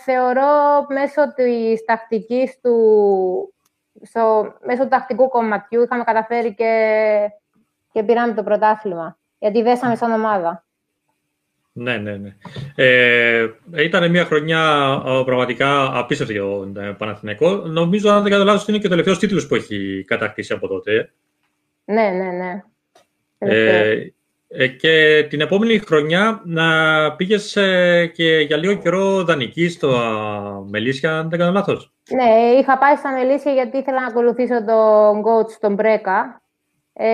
θεωρώ 0.03 0.85
μέσω 0.87 1.33
της 1.33 1.83
τακτικής 1.85 2.59
του, 2.61 3.53
στο, 4.01 4.53
μέσω 4.61 4.83
του 4.83 4.89
τακτικού 4.89 5.29
κομματιού 5.29 5.81
είχαμε 5.81 6.03
καταφέρει 6.03 6.53
και, 6.53 7.29
και 7.91 8.03
πήραμε 8.03 8.33
το 8.33 8.43
πρωτάθλημα. 8.43 9.17
Γιατί 9.37 9.61
δέσαμε 9.61 9.95
σαν 9.95 10.11
ομάδα. 10.11 10.65
Ναι, 11.81 11.97
ναι, 11.97 12.17
ναι. 12.17 12.35
Ε, 12.75 13.47
ήταν 13.75 14.09
μια 14.09 14.25
χρονιά 14.25 14.63
ε, 15.05 15.21
πραγματικά 15.25 15.97
απίστευτη 15.97 16.33
για 16.33 16.41
τον 16.41 16.77
ε, 16.77 16.95
Παναθηναϊκό. 16.97 17.55
Νομίζω, 17.55 18.09
αν 18.09 18.21
δεν 18.21 18.31
καταλάβω, 18.31 18.63
είναι 18.67 18.77
και 18.77 18.85
ο 18.85 18.89
τελευταίος 18.89 19.19
τίτλος 19.19 19.47
που 19.47 19.55
έχει 19.55 20.03
κατακτήσει 20.07 20.53
από 20.53 20.67
τότε. 20.67 21.11
Ναι, 21.85 22.09
ναι, 22.09 22.31
ναι. 22.31 22.63
Ε, 23.37 24.11
ε, 24.47 24.67
και 24.67 25.25
την 25.29 25.41
επόμενη 25.41 25.77
χρονιά 25.77 26.41
να 26.45 26.65
πήγες 27.15 27.55
ε, 27.55 28.11
και 28.13 28.39
για 28.39 28.57
λίγο 28.57 28.73
καιρό 28.73 29.23
δανεική 29.23 29.69
στο 29.69 29.95
α, 29.95 30.65
Μελίσια, 30.69 31.17
αν 31.17 31.29
δεν 31.29 31.39
κάνω 31.39 31.51
λάθος. 31.51 31.93
Ναι, 32.09 32.59
είχα 32.59 32.77
πάει 32.77 32.95
στα 32.95 33.11
Μελίσια 33.11 33.51
γιατί 33.51 33.77
ήθελα 33.77 34.01
να 34.01 34.07
ακολουθήσω 34.07 34.65
τον 34.65 35.23
coach, 35.23 35.51
τον 35.59 35.73
Μπρέκα. 35.73 36.41
Ε, 36.93 37.07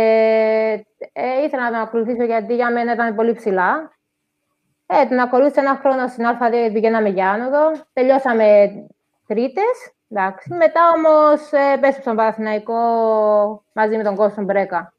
ε, 1.13 1.43
ήθελα 1.45 1.63
να 1.63 1.69
τον 1.71 1.79
ακολουθήσω 1.79 2.24
γιατί 2.24 2.55
για 2.55 2.71
μένα 2.71 2.93
ήταν 2.93 3.15
πολύ 3.15 3.33
ψηλά. 3.33 3.97
Ε, 4.88 5.06
τον 5.10 5.20
ακολούθησα 5.20 5.62
ένα 5.62 5.79
χρόνο 5.82 6.08
στην 6.08 6.25
Α2 6.25 6.74
πηγαίναμε 6.74 7.10
για 7.10 7.29
άνοδο. 7.29 7.72
Τελειώσαμε 7.94 8.46
τρίτες. 9.27 9.94
Εντάξει. 10.10 10.53
Μετά 10.53 10.82
όμως 10.96 11.51
ε, 11.51 11.74
επέστρεψα 11.74 12.01
στον 12.01 12.15
Παναθηναϊκό 12.15 12.74
μαζί 13.74 13.98
με 13.98 14.03
τον 14.03 14.15
coach 14.20 14.32
τον 14.36 14.44
Μπρέκα. 14.44 14.94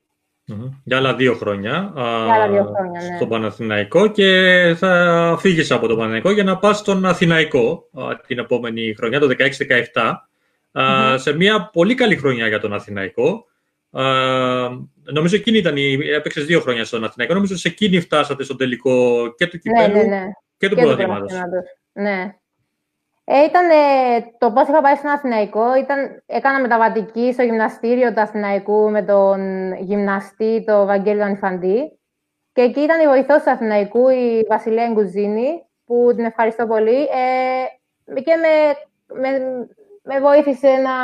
Mm-hmm. 0.52 0.70
Για 0.84 0.96
άλλα 0.96 1.14
δύο 1.14 1.34
χρόνια, 1.34 1.92
Για 1.94 2.34
άλλα 2.34 2.48
δύο 2.48 2.74
χρόνια 2.76 3.00
ναι. 3.00 3.16
στον 3.16 3.28
Παναθηναϊκό 3.28 4.06
και 4.06 4.30
θα 4.78 5.36
φύγεις 5.38 5.70
από 5.70 5.86
τον 5.86 5.96
Παναθηναϊκό 5.96 6.30
για 6.30 6.44
να 6.44 6.56
πας 6.56 6.78
στον 6.78 7.04
Αθηναϊκό 7.04 7.88
α, 8.00 8.16
την 8.26 8.38
επόμενη 8.38 8.94
χρονιά, 8.98 9.20
το 9.20 9.28
16-17, 9.38 10.12
mm-hmm. 10.72 11.14
σε 11.18 11.32
μια 11.36 11.70
πολύ 11.72 11.94
καλή 11.94 12.16
χρονιά 12.16 12.46
για 12.46 12.60
τον 12.60 12.72
Αθηναϊκό. 12.72 13.46
Α, 14.00 14.04
νομίζω 15.12 15.36
εκείνη 15.36 15.58
ήταν 15.58 15.76
η... 15.76 15.98
Έπαιξες 16.14 16.44
δύο 16.44 16.60
χρόνια 16.60 16.84
στον 16.84 17.04
Αθηναϊκό. 17.04 17.34
Νομίζω 17.34 17.56
σε 17.56 17.68
εκείνη 17.68 18.00
φτάσατε 18.00 18.44
στο 18.44 18.56
τελικό 18.56 19.26
και 19.36 19.46
του 19.46 19.58
κυπέλου 19.58 19.96
ναι, 19.96 20.02
ναι, 20.02 20.08
ναι. 20.08 20.26
και 20.56 20.68
του 20.68 20.74
Και 20.74 20.80
πρωταθλήματος. 20.80 21.32
Ναι. 21.92 22.34
Ε, 23.30 23.44
ήταν 23.44 23.68
το 24.38 24.52
πώς 24.52 24.68
είχα 24.68 24.80
πάει 24.80 24.94
στον 24.94 25.10
Αθηναϊκό. 25.10 25.76
Ήταν, 25.76 26.22
έκανα 26.26 26.60
μεταβατική 26.60 27.32
στο 27.32 27.42
γυμναστήριο 27.42 28.12
του 28.12 28.20
Αθηναϊκού 28.20 28.90
με 28.90 29.02
τον 29.02 29.72
γυμναστή, 29.72 30.64
τον 30.66 30.86
Βαγγέλη 30.86 31.22
Ανιφαντή. 31.22 31.98
Και 32.52 32.62
εκεί 32.62 32.80
ήταν 32.80 33.00
η 33.00 33.06
βοηθός 33.06 33.42
του 33.42 33.50
Αθηναϊκού, 33.50 34.08
η 34.08 34.46
Βασιλεία 34.48 34.90
Γκουζίνη, 34.92 35.62
που 35.84 36.12
την 36.16 36.24
ευχαριστώ 36.24 36.66
πολύ. 36.66 37.02
Ε, 37.02 38.20
και 38.20 38.34
με, 38.36 38.76
με, 39.20 39.28
με 40.02 40.20
βοήθησε 40.20 40.68
να... 40.68 40.94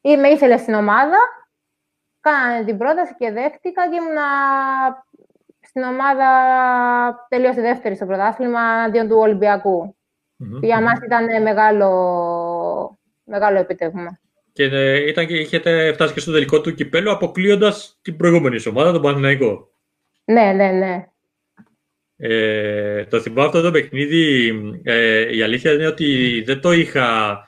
ή 0.00 0.16
με 0.16 0.28
ήθελε 0.28 0.56
στην 0.56 0.74
ομάδα. 0.74 1.18
Κάνανε 2.24 2.64
την 2.64 2.78
πρόταση 2.78 3.14
και 3.18 3.30
δέχτηκα 3.30 3.88
και 3.88 3.96
ήμουνα 3.96 4.28
στην 5.60 5.82
ομάδα 5.82 6.28
τελείωσε 7.28 7.60
δεύτερη 7.60 7.94
στο 7.96 8.06
πρωτάθλημα 8.06 8.60
αντίον 8.60 9.08
του 9.08 9.16
Ολυμπιακού. 9.18 9.96
Μμμ. 10.36 10.58
Για 10.62 10.80
μας 10.80 10.98
ήταν 11.04 11.42
μεγάλο, 11.42 11.88
μεγάλο 13.24 13.58
επιτεύγμα. 13.58 14.20
Και 14.52 14.64
ε, 14.64 15.08
ήταν 15.08 15.26
και 15.26 15.36
είχετε 15.36 15.92
φτάσει 15.92 16.14
και 16.14 16.20
στο 16.20 16.32
τελικό 16.32 16.60
του 16.60 16.74
κυπέλου 16.74 17.10
αποκλείοντας 17.10 17.98
την 18.02 18.16
προηγούμενη 18.16 18.58
σου 18.58 18.70
ομάδα, 18.74 18.92
τον 18.92 19.02
Παναθηναϊκό. 19.02 19.68
Ναι, 20.24 20.52
ναι, 20.52 20.70
ναι. 20.70 21.06
Ε, 22.16 23.04
το 23.04 23.20
θυμάμαι 23.20 23.46
αυτό 23.46 23.60
το 23.60 23.70
παιχνίδι. 23.70 24.52
Ε, 24.82 25.36
η 25.36 25.42
αλήθεια 25.42 25.72
είναι 25.72 25.86
ότι 25.86 26.42
δεν 26.46 26.60
το 26.60 26.72
είχα, 26.72 27.38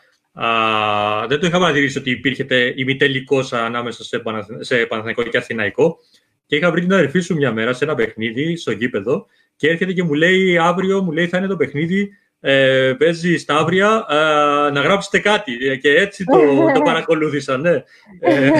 α, 0.45 1.26
δεν 1.28 1.40
το 1.40 1.47
είχα 1.47 1.59
παρατηρήσει 1.59 1.99
ότι 1.99 2.11
υπήρχε 2.11 2.73
ημιτελικός 2.75 3.52
ανάμεσα 3.52 4.05
σε, 4.05 4.19
Παναθ- 4.19 4.64
σε 4.64 4.76
Παναθηναϊκό 4.76 5.23
και 5.23 5.38
Αθηναϊκό. 5.38 5.99
Και 6.47 6.57
είχα 6.57 6.71
βρει 6.71 6.81
την 6.81 6.93
αδερφή 6.93 7.21
σου 7.21 7.35
μια 7.35 7.52
μέρα 7.52 7.73
σε 7.73 7.85
ένα 7.85 7.95
παιχνίδι 7.95 8.57
στο 8.57 8.71
γήπεδο 8.71 9.26
και 9.57 9.69
έρχεται 9.69 9.93
και 9.93 10.02
μου 10.02 10.14
λέει 10.14 10.59
αύριο 10.59 11.02
μου 11.02 11.12
λέει, 11.12 11.28
θα 11.28 11.38
είναι 11.38 11.47
το 11.47 11.57
παιχνίδι 11.57 12.11
ε, 12.40 12.95
παίζει 12.99 13.37
στα 13.37 13.57
αύρια, 13.57 14.07
ε, 14.11 14.14
να 14.71 14.81
γράψετε 14.81 15.19
κάτι. 15.19 15.52
Ε, 15.69 15.76
Και 15.76 15.95
έτσι 15.95 16.25
το, 16.25 16.38
το 16.75 16.81
παρακολούθησα, 16.90 17.57
ναι. 17.57 17.83
Ε, 18.21 18.50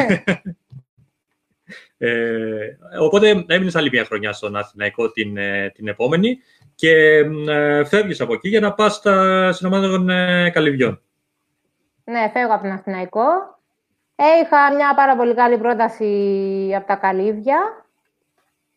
ε, 2.09 2.76
οπότε 3.00 3.45
έμεινες 3.47 3.76
άλλη 3.76 3.88
μια 3.92 4.04
χρονιά 4.04 4.33
στον 4.33 4.56
Αθηναϊκό 4.56 5.11
την, 5.11 5.37
ε, 5.37 5.73
την 5.75 5.88
επόμενη 5.88 6.38
και 6.75 6.92
ε, 7.49 7.85
φεύγεις 7.85 8.21
από 8.21 8.33
εκεί 8.33 8.49
για 8.49 8.61
να 8.61 8.73
πας 8.73 8.95
στα, 8.95 9.52
στην 9.52 9.66
ομάδα 9.66 9.88
των 9.88 10.09
ε, 10.09 10.50
Καλυβιών. 10.50 11.00
Ναι, 12.08 12.30
φεύγω 12.32 12.54
από 12.54 12.62
τον 12.62 12.72
Αθηναϊκό. 12.72 13.25
Ε, 14.16 14.25
είχα 14.42 14.75
μια 14.75 14.94
πάρα 14.94 15.16
πολύ 15.16 15.34
καλή 15.34 15.58
πρόταση 15.58 16.72
από 16.76 16.86
τα 16.86 16.96
Καλύβια. 16.96 17.86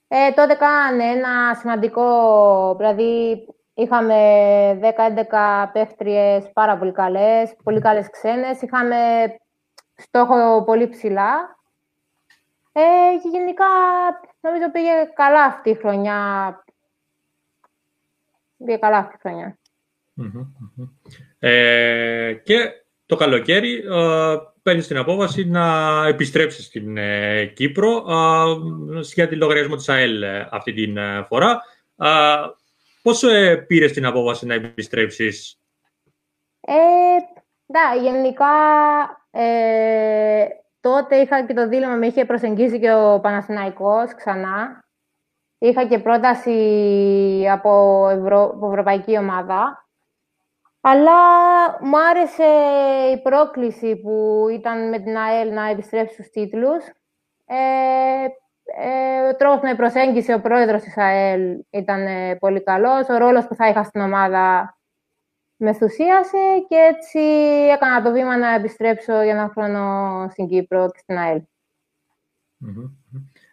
Ε, 0.07 0.31
τότε 0.31 0.53
κάνανε 0.53 1.03
ένα 1.03 1.55
σημαντικό, 1.55 2.75
δηλαδή 2.75 3.45
είχαμε 3.74 4.15
10-11 4.81 5.69
παίχτριες 5.74 6.51
πάρα 6.53 6.77
πολύ 6.77 6.91
καλές, 6.91 7.55
πολύ 7.63 7.81
καλές 7.81 8.09
ξένες. 8.09 8.62
Είχαμε 8.62 8.98
στόχο 9.95 10.63
πολύ 10.63 10.88
ψηλά. 10.88 11.57
Ε, 12.71 12.81
και 13.21 13.29
γενικά 13.29 13.65
νομίζω 14.41 14.71
πήγε 14.71 14.91
καλά 15.13 15.43
αυτή 15.43 15.69
η 15.69 15.75
χρονιά. 15.75 16.19
Πήγε 18.57 18.77
καλά 18.77 18.98
αυτή 18.98 19.15
η 19.15 19.19
χρονιά. 19.21 19.57
Μμμ, 20.13 20.31
μμμ. 20.75 20.88
Ε, 21.39 22.33
και 22.33 22.83
το 23.09 23.15
καλοκαίρι 23.15 23.75
ε, 23.75 24.35
παίρνεις 24.63 24.87
την 24.87 24.97
απόφαση 24.97 25.45
να 25.45 26.05
επιστρέψεις 26.07 26.65
στην 26.65 26.97
ε, 26.97 27.45
Κύπρο 27.45 28.05
ε, 28.09 28.99
για 29.13 29.27
τη 29.27 29.35
λογαριασμό 29.35 29.75
της 29.75 29.89
ΑΕΛ 29.89 30.21
ε, 30.21 30.47
αυτή 30.51 30.73
την 30.73 30.97
ε, 30.97 31.23
φορά. 31.27 31.61
Ε, 31.97 32.35
πώς 33.01 33.23
ε, 33.23 33.55
πήρες 33.55 33.91
την 33.91 34.05
απόφαση 34.05 34.45
να 34.45 34.53
επιστρέψεις; 34.53 35.59
Ε, 36.61 36.73
ναι, 37.65 38.01
γενικά 38.01 38.45
ε, 39.31 40.45
τότε 40.79 41.15
είχα 41.15 41.45
και 41.45 41.53
το 41.53 41.67
δίλημα, 41.67 41.95
με 41.95 42.07
είχε 42.07 42.25
προσεγγίσει 42.25 42.79
και 42.79 42.93
ο 42.93 43.19
Παναθηναϊκός 43.19 44.15
ξανά. 44.15 44.83
Είχα 45.57 45.85
και 45.85 45.99
πρόταση 45.99 46.51
από, 47.51 48.07
Ευρω... 48.09 48.43
από 48.43 48.67
ευρωπαϊκή 48.69 49.17
ομάδα. 49.17 49.88
Αλλά 50.81 51.19
μου 51.81 52.00
άρεσε 52.09 52.43
η 53.13 53.21
πρόκληση 53.21 53.95
που 53.95 54.45
ήταν 54.51 54.89
με 54.89 55.00
την 55.00 55.17
ΑΕΛ 55.17 55.53
να 55.53 55.69
επιστρέψει 55.69 56.13
στους 56.13 56.29
τίτλους. 56.29 56.86
Ε, 57.45 58.25
ε, 58.63 59.27
ο 59.29 59.36
τρόπος 59.36 59.59
που 59.59 59.65
με 59.65 59.75
προσέγγισε 59.75 60.33
ο 60.33 60.41
πρόεδρος 60.41 60.81
της 60.81 60.98
ΑΕΛ 60.98 61.63
ήταν 61.69 62.07
ε, 62.07 62.36
πολύ 62.36 62.63
καλός. 62.63 63.09
Ο 63.09 63.17
ρόλος 63.17 63.48
που 63.48 63.55
θα 63.55 63.67
είχα 63.67 63.83
στην 63.83 64.01
ομάδα 64.01 64.77
με 65.55 65.69
ενθουσίασε 65.69 66.38
και 66.67 66.75
έτσι 66.75 67.19
έκανα 67.74 68.01
το 68.01 68.12
βήμα 68.12 68.38
να 68.38 68.53
επιστρέψω 68.53 69.21
για 69.21 69.31
ένα 69.31 69.51
χρόνο 69.53 70.27
στην 70.29 70.48
Κύπρο 70.48 70.89
και 70.91 71.00
στην 71.00 71.17
ΑΕΛ. 71.17 71.41
Μμμ. 72.57 73.00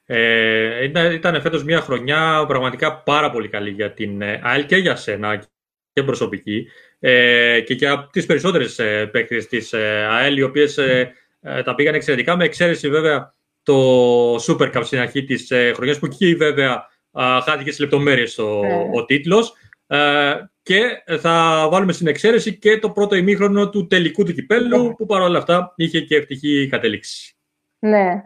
Ε, 0.09 0.85
ήταν, 0.85 1.13
ήταν 1.13 1.41
φέτος 1.41 1.65
μια 1.65 1.81
χρονιά 1.81 2.45
πραγματικά 2.49 3.03
πάρα 3.03 3.31
πολύ 3.31 3.49
καλή 3.49 3.71
για 3.71 3.93
την 3.93 4.23
ε, 4.23 4.41
ΑΕΛ 4.43 4.67
και 4.67 4.77
για 4.77 4.97
σένα 4.97 5.45
και 5.93 6.03
προσωπική 6.03 6.69
ε, 7.09 7.61
και 7.61 7.75
για 7.75 8.09
τις 8.13 8.27
περισσότερες 8.27 8.79
ε, 8.79 9.07
παίκτες 9.07 9.47
της 9.47 9.73
ε, 9.73 10.07
ΑΕΛ 10.11 10.37
οι 10.37 10.43
οποίες 10.43 10.79
ε, 10.79 11.13
ε, 11.41 11.63
τα 11.63 11.75
πήγαν 11.75 11.95
εξαιρετικά 11.95 12.37
με 12.37 12.45
εξαίρεση 12.45 12.89
βέβαια 12.89 13.35
το 13.63 14.35
Super 14.35 14.73
Cup 14.77 14.81
στην 14.85 14.99
αρχή 14.99 15.25
της 15.25 15.51
ε, 15.51 15.73
χρονιάς 15.75 15.99
που 15.99 16.07
εκεί 16.07 16.35
βέβαια 16.35 16.89
α, 17.11 17.41
χάθηκε 17.41 17.73
σε 17.73 17.83
λεπτομέρειες 17.83 18.35
το, 18.35 18.61
Ναι. 18.61 18.75
ο 18.95 19.05
τίτλος 19.05 19.55
ε, 19.87 20.35
και 20.63 21.03
θα 21.21 21.67
βάλουμε 21.71 21.93
στην 21.93 22.07
εξαίρεση 22.07 22.59
και 22.59 22.79
το 22.79 22.91
πρώτο 22.91 23.15
ημίχρονο 23.15 23.71
του 23.71 23.87
τελικού 23.87 24.25
του 24.25 24.33
κυπέλου 24.33 24.83
Ναι. 24.87 24.95
που 24.95 25.07
παρόλα 25.07 25.39
αυτά 25.39 25.73
είχε 25.77 26.01
και 26.01 26.17
ευτυχή 26.17 26.69
κατέληξη. 26.71 27.35
Ναι. 27.79 28.25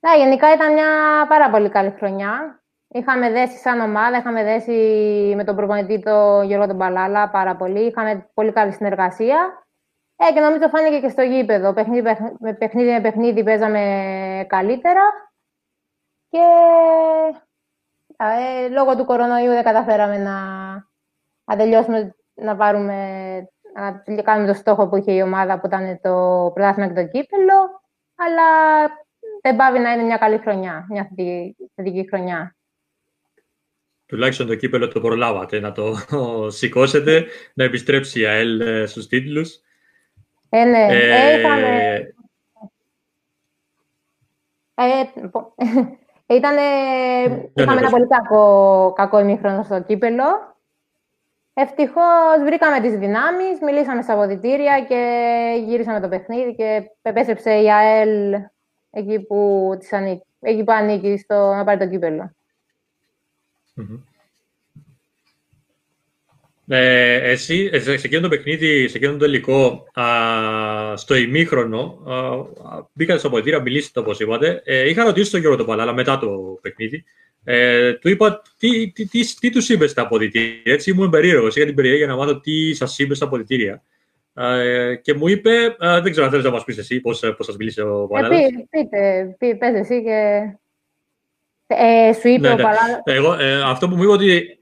Ναι, 0.00 0.16
γενικά 0.18 0.52
ήταν 0.54 0.72
μια 0.72 0.86
πάρα 1.28 1.50
πολύ 1.50 1.68
καλή 1.68 1.94
χρονιά. 1.98 2.59
Είχαμε 2.92 3.30
δέσει 3.30 3.56
σαν 3.56 3.80
ομάδα, 3.80 4.16
είχαμε 4.18 4.42
δέσει 4.44 4.72
με 5.36 5.44
τον 5.44 5.56
προπονητή 5.56 6.00
τον 6.00 6.44
Γιώργο 6.44 6.66
τον 6.66 6.78
Παλάλα 6.78 7.30
πάρα 7.30 7.56
πολύ. 7.56 7.80
Είχαμε 7.86 8.30
πολύ 8.34 8.52
καλή 8.52 8.72
συνεργασία. 8.72 9.64
Ε, 10.16 10.32
και 10.32 10.40
νομίζω 10.40 10.68
φάνηκε 10.68 11.00
και 11.00 11.08
στο 11.08 11.22
γήπεδο. 11.22 11.72
Παιχνίδι 11.72 12.02
παιχ- 12.02 12.40
με 12.40 12.52
παιχνίδι 12.52 12.90
με 12.90 13.00
παιχνίδι 13.00 13.42
παίζαμε 13.44 13.80
καλύτερα. 14.48 15.00
Και 16.28 16.38
ε, 18.16 18.68
λόγω 18.68 18.96
του 18.96 19.04
κορονοϊού 19.04 19.50
δεν 19.50 19.62
καταφέραμε 19.62 20.18
να, 20.18 20.40
να 21.44 21.56
τελειώσουμε, 21.56 22.16
να 22.34 22.56
πάρουμε, 22.56 22.96
να 24.06 24.22
κάνουμε 24.22 24.46
το 24.46 24.54
στόχο 24.54 24.88
που 24.88 24.96
είχε 24.96 25.12
η 25.12 25.22
ομάδα 25.22 25.60
που 25.60 25.66
ήταν 25.66 26.00
το 26.02 26.50
πρωτάθλημα 26.54 26.92
και 26.92 27.02
το 27.02 27.08
κύπελο. 27.08 27.82
Αλλά 28.14 28.48
δεν 29.42 29.56
πάβει 29.56 29.78
να 29.78 29.92
είναι 29.92 30.02
μια 30.02 30.16
καλή 30.16 30.38
χρονιά, 30.38 30.86
μια 30.88 31.02
θετική, 31.04 31.56
θετική 31.74 32.06
χρονιά. 32.08 32.54
Τουλάχιστον 34.10 34.46
το 34.46 34.54
κύπελο 34.54 34.88
το 34.88 35.00
προλάβατε 35.00 35.60
να 35.60 35.72
το 35.72 35.94
σηκώσετε, 36.58 37.26
να 37.54 37.64
επιστρέψει 37.64 38.20
η 38.20 38.26
ΑΕΛ 38.26 38.60
ε, 38.60 38.86
στους 38.86 39.06
τίτλους. 39.06 39.60
Ε, 40.48 40.64
ναι, 40.64 40.86
ε, 40.90 41.32
Ε, 41.32 41.38
είχαμε, 41.38 41.94
ε, 44.74 45.28
πο- 45.30 45.54
Ήτανε... 46.36 46.60
ναι, 47.28 47.42
είχαμε 47.54 47.72
ένα 47.72 47.80
πες. 47.80 47.90
πολύ 47.90 48.06
κακό, 48.06 48.92
κακό 48.96 49.18
ημίχρονο 49.20 49.62
στο 49.62 49.82
κύπελο. 49.82 50.56
Ευτυχώς 51.54 52.42
βρήκαμε 52.44 52.80
τις 52.80 52.96
δυνάμεις, 52.96 53.60
μιλήσαμε 53.60 54.02
στα 54.02 54.12
αποδητήρια 54.12 54.80
και 54.88 55.04
γύρισαμε 55.66 56.00
το 56.00 56.08
παιχνίδι 56.08 56.54
και 56.54 56.90
επέστρεψε 57.02 57.50
η 57.54 57.70
ΑΕΛ 57.72 58.34
εκεί 58.90 59.20
που, 59.20 59.70
της 59.78 59.92
ανήκει, 59.92 60.22
εκεί 60.40 60.64
που 60.64 60.72
ανήκει 60.72 61.18
στο, 61.18 61.34
να 61.54 61.64
πάρει 61.64 61.78
το 61.78 61.86
κύπελο. 61.88 62.34
Μμμ. 63.74 63.98
Ε, 66.72 67.30
εσύ, 67.30 67.70
ε, 67.72 67.78
σε 67.80 67.92
εκείνο 67.92 68.20
το 68.20 68.28
παιχνίδι, 68.28 68.88
σε 68.88 68.96
εκείνο 68.96 69.12
το 69.12 69.18
τελικό, 69.18 69.86
α, 69.92 70.96
στο 70.96 71.14
ημίχρονο, 71.14 72.02
α, 72.06 72.14
α, 72.76 72.88
μπήκατε 72.92 73.18
στο 73.18 73.28
αποδητήριο, 73.28 73.60
μιλήσατε 73.62 74.00
όπως 74.00 74.20
είπατε. 74.20 74.62
Ε, 74.64 74.88
είχα 74.88 75.04
ρωτήσει 75.04 75.30
τον 75.30 75.40
Γιώργο 75.40 75.58
τον 75.58 75.66
Παλάλα 75.66 75.92
μετά 75.92 76.18
το 76.18 76.58
παιχνίδι. 76.60 77.04
Ε, 77.44 77.92
του 77.92 78.08
είπα 78.08 78.42
τι, 78.58 78.90
τι, 78.90 79.06
τι, 79.06 79.34
τι 79.34 79.50
τους 79.50 79.68
είπε 79.68 79.86
στα 79.86 80.02
αποδητήρια. 80.02 80.60
Έτσι 80.64 80.90
ήμουν 80.90 81.10
περίεργος. 81.10 81.56
Είχα 81.56 81.66
την 81.66 81.74
περιέργεια 81.74 82.06
να 82.06 82.16
μάθω 82.16 82.40
τι 82.40 82.74
σας 82.74 82.98
είπε 82.98 83.14
στα 83.14 83.24
αποδητήρια. 83.24 83.82
Ε, 84.34 84.94
και 84.94 85.14
μου 85.14 85.28
είπε, 85.28 85.76
ε, 85.80 86.00
δεν 86.00 86.10
ξέρω 86.10 86.24
αν 86.24 86.30
θέλεις 86.30 86.44
να 86.44 86.50
μας 86.50 86.64
πεις 86.64 86.78
εσύ 86.78 87.00
πώς, 87.00 87.20
πώς 87.36 87.46
σας 87.46 87.56
μίλησε 87.56 87.82
ο 87.82 88.02
Ε, 88.02 88.06
Παλάλας. 88.08 88.38
πει, 88.38 88.66
πείτε, 88.70 89.34
πει, 89.38 89.56
πες 89.56 89.74
εσύ 89.74 90.02
και... 90.02 90.40
Ε, 91.76 92.12
σου 92.12 92.28
είπε 92.28 92.40
Ναι, 92.40 92.52
ο 92.52 92.56
ναι. 92.56 92.62
Παλάλα... 92.62 93.02
Εγώ, 93.04 93.34
ε, 93.34 93.62
αυτό 93.62 93.88
που 93.88 93.96
μου 93.96 94.02
είπε 94.02 94.12
ότι 94.12 94.60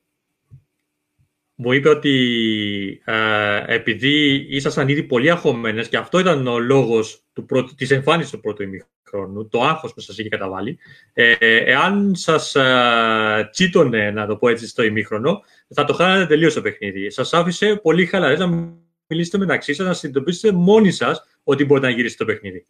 μου 1.61 1.73
είπε 1.73 1.88
ότι 1.88 3.03
ε, 3.05 3.75
επειδή 3.75 4.47
ήσασταν 4.49 4.88
ήδη 4.88 5.03
πολύ 5.03 5.31
αγχωμένες 5.31 5.88
και 5.88 5.97
αυτό 5.97 6.19
ήταν 6.19 6.47
ο 6.47 6.59
λόγος 6.59 7.23
του 7.33 7.45
πρώτου, 7.45 7.75
της 7.75 7.91
εμφάνισης 7.91 8.31
του 8.31 8.41
πρώτου 8.41 8.62
ημιχρόνου, 8.62 9.49
το 9.49 9.62
άγχος 9.62 9.95
που 9.95 10.00
σας 10.00 10.19
είχε 10.19 10.29
καταβάλει, 10.29 10.79
ε, 11.12 11.35
εάν 11.65 12.15
σας 12.15 12.55
ε, 12.55 13.49
τσίτωνε, 13.50 14.11
να 14.11 14.27
το 14.27 14.37
πω 14.37 14.49
έτσι, 14.49 14.67
στο 14.67 14.83
ημίχρονο, 14.83 15.43
θα 15.69 15.85
το 15.85 15.93
χάνατε 15.93 16.27
τελείως 16.27 16.55
το 16.55 16.62
παιχνίδι. 16.62 17.11
Σας 17.11 17.33
άφησε 17.33 17.77
πολύ 17.77 18.07
χαλαρές 18.07 18.38
να 18.38 18.75
μιλήσετε 19.07 19.38
μεταξύ 19.38 19.75
σας, 19.75 19.87
να 19.87 19.93
συνειδητοποιήσετε 19.93 20.55
μόνοι 20.55 20.91
σας 20.91 21.25
ότι 21.43 21.65
μπορείτε 21.65 21.87
να 21.87 21.93
γυρίσετε 21.93 22.25
το 22.25 22.33
παιχνίδι. 22.33 22.67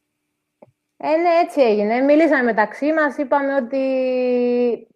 Ε, 1.01 1.17
ναι, 1.17 1.29
έτσι 1.43 1.61
έγινε. 1.61 2.01
Μιλήσαμε 2.01 2.43
μεταξύ 2.43 2.93
μας, 2.93 3.17
είπαμε 3.17 3.55
ότι 3.55 3.79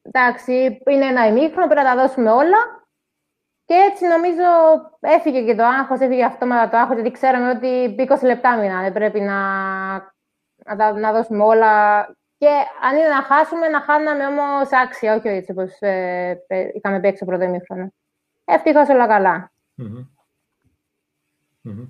εντάξει, 0.03 0.83
είναι 0.91 1.07
ένα 1.07 1.27
ημίχρονο, 1.27 1.67
πρέπει 1.67 1.85
να 1.87 1.95
τα 1.95 2.03
δώσουμε 2.03 2.31
όλα. 2.31 2.87
Και 3.65 3.75
έτσι 3.75 4.07
νομίζω 4.07 4.43
έφυγε 5.01 5.45
και 5.45 5.55
το 5.55 5.65
άγχος, 5.65 6.01
έφυγε 6.01 6.25
αυτόματα 6.25 6.69
το 6.69 6.77
άγχος, 6.77 6.95
γιατί 6.95 7.11
ξέραμε 7.11 7.51
ότι 7.51 7.95
20 7.99 8.23
λεπτά 8.23 8.57
μείνανε, 8.57 8.91
πρέπει 8.91 9.21
να, 9.21 9.39
να, 10.65 10.77
τα, 10.77 10.93
να 10.93 11.13
δώσουμε 11.13 11.45
όλα. 11.45 12.05
Και 12.39 12.49
αν 12.83 12.97
είναι 12.97 13.09
να 13.09 13.23
χάσουμε, 13.23 13.69
να 13.69 13.81
χάναμε 13.81 14.27
όμως 14.27 14.73
άξια, 14.73 15.15
όχι 15.15 15.29
έτσι 15.29 15.51
όπως 15.51 15.81
ε, 15.81 16.45
ε, 16.47 16.69
είχαμε 16.75 17.01
παίξει 17.01 17.19
το 17.19 17.25
πρώτο 17.25 17.45
ημίχρονο. 17.45 17.93
Ευτυχώς 18.45 18.89
όλα 18.89 19.07
καλά. 19.07 19.53
Μμμ. 19.75 20.07
Μμμ. 21.61 21.87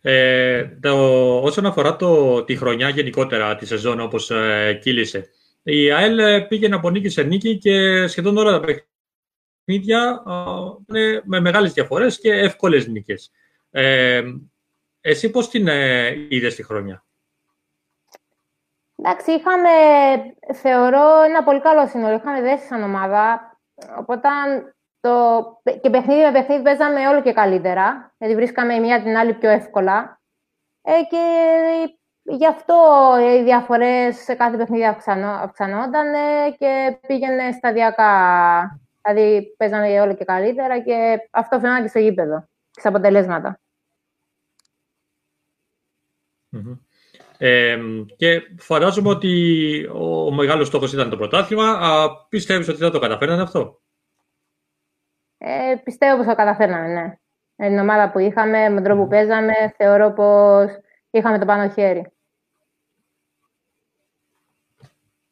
Ε, 0.00 0.64
το, 0.80 1.38
όσον 1.38 1.66
αφορά 1.66 1.96
το, 1.96 2.44
τη 2.44 2.56
χρονιά 2.56 2.88
γενικότερα, 2.88 3.56
τη 3.56 3.66
σεζόν 3.66 4.00
όπως 4.00 4.30
ε, 4.30 4.78
κύλησε, 4.82 5.30
η 5.62 5.92
ΑΕΛ 5.92 6.18
ε, 6.18 6.40
πήγε 6.40 6.74
από 6.74 6.90
νίκη 6.90 7.08
σε 7.08 7.22
νίκη 7.22 7.58
και 7.58 8.06
σχεδόν 8.06 8.36
όλα 8.36 8.50
τα 8.50 8.60
παιχνίδια 8.60 10.22
ε, 10.86 10.98
είναι 10.98 11.22
με 11.24 11.40
μεγάλες 11.40 11.72
διαφορές 11.72 12.20
και 12.20 12.32
εύκολες 12.32 12.86
νίκες. 12.86 13.30
Ε, 13.70 14.22
εσύ 15.00 15.30
πώς 15.30 15.48
την 15.48 15.68
ε, 15.68 16.26
είδες 16.28 16.54
τη 16.54 16.62
χρονιά; 16.62 17.04
Εντάξει, 18.96 19.32
είχαμε, 19.32 19.70
θεωρώ, 20.54 21.22
ένα 21.22 21.42
πολύ 21.44 21.60
καλό 21.60 21.86
σύνολο. 21.88 22.14
Είχαμε 22.14 22.40
δέσει 22.40 22.66
σαν 22.66 22.82
ομάδα. 22.82 23.58
Οπότε 23.98 24.28
το, 25.04 25.44
και 25.80 25.90
παιχνίδι 25.90 26.22
με 26.22 26.32
παιχνίδι 26.32 26.62
παίζαμε 26.62 27.08
όλο 27.08 27.22
και 27.22 27.32
καλύτερα. 27.32 28.14
Γιατί 28.18 28.34
βρίσκαμε 28.34 28.74
η 28.74 28.80
μία 28.80 29.02
την 29.02 29.16
άλλη 29.16 29.34
πιο 29.34 29.50
εύκολα. 29.50 30.20
Ε, 30.82 30.92
και 31.10 31.24
γι' 32.22 32.46
αυτό 32.46 32.74
οι 33.20 33.42
διαφορές 33.42 34.16
σε 34.16 34.34
κάθε 34.34 34.56
παιχνίδι 34.56 34.86
αυξανό, 34.86 35.30
αυξανόταν 35.30 36.14
ε, 36.14 36.50
και 36.58 36.98
πήγαινε 37.06 37.52
σταδιακά. 37.52 38.10
Δηλαδή 39.02 39.54
παίζαμε 39.56 40.00
όλο 40.00 40.14
και 40.14 40.24
καλύτερα 40.24 40.80
και 40.80 41.16
αυτό 41.30 41.58
φαινόταν 41.60 41.82
και 41.82 41.88
στο 41.88 41.98
γήπεδο, 41.98 42.48
στα 42.70 42.88
αποτελέσματα. 42.88 43.60
Μμμ. 46.48 46.74
Ε, 47.38 47.78
και 48.16 48.42
φαντάζομαι 48.58 49.08
ότι 49.08 49.84
ο, 49.92 50.26
ο 50.26 50.30
μεγάλος 50.30 50.66
στόχος 50.66 50.92
ήταν 50.92 51.10
το 51.10 51.16
πρωτάθλημα. 51.16 51.70
Α, 51.70 52.10
πιστεύεις 52.28 52.68
ότι 52.68 52.78
θα 52.78 52.90
το 52.90 52.98
καταφέρνανε 52.98 53.42
αυτό; 53.42 53.80
Ε, 55.46 55.74
πιστεύω 55.84 56.16
πως 56.16 56.26
το 56.26 56.34
καταφέρναμε, 56.34 56.88
ναι. 56.88 57.18
Με 57.56 57.68
την 57.68 57.78
ομάδα 57.78 58.10
που 58.10 58.18
είχαμε, 58.18 58.68
με 58.68 58.74
τον 58.74 58.84
τρόπο 58.84 59.02
που 59.02 59.08
παίζαμε, 59.08 59.52
θεωρώ 59.76 60.12
πως 60.12 60.70
είχαμε 61.10 61.38
το 61.38 61.44
πάνω 61.44 61.68
χέρι. 61.68 62.12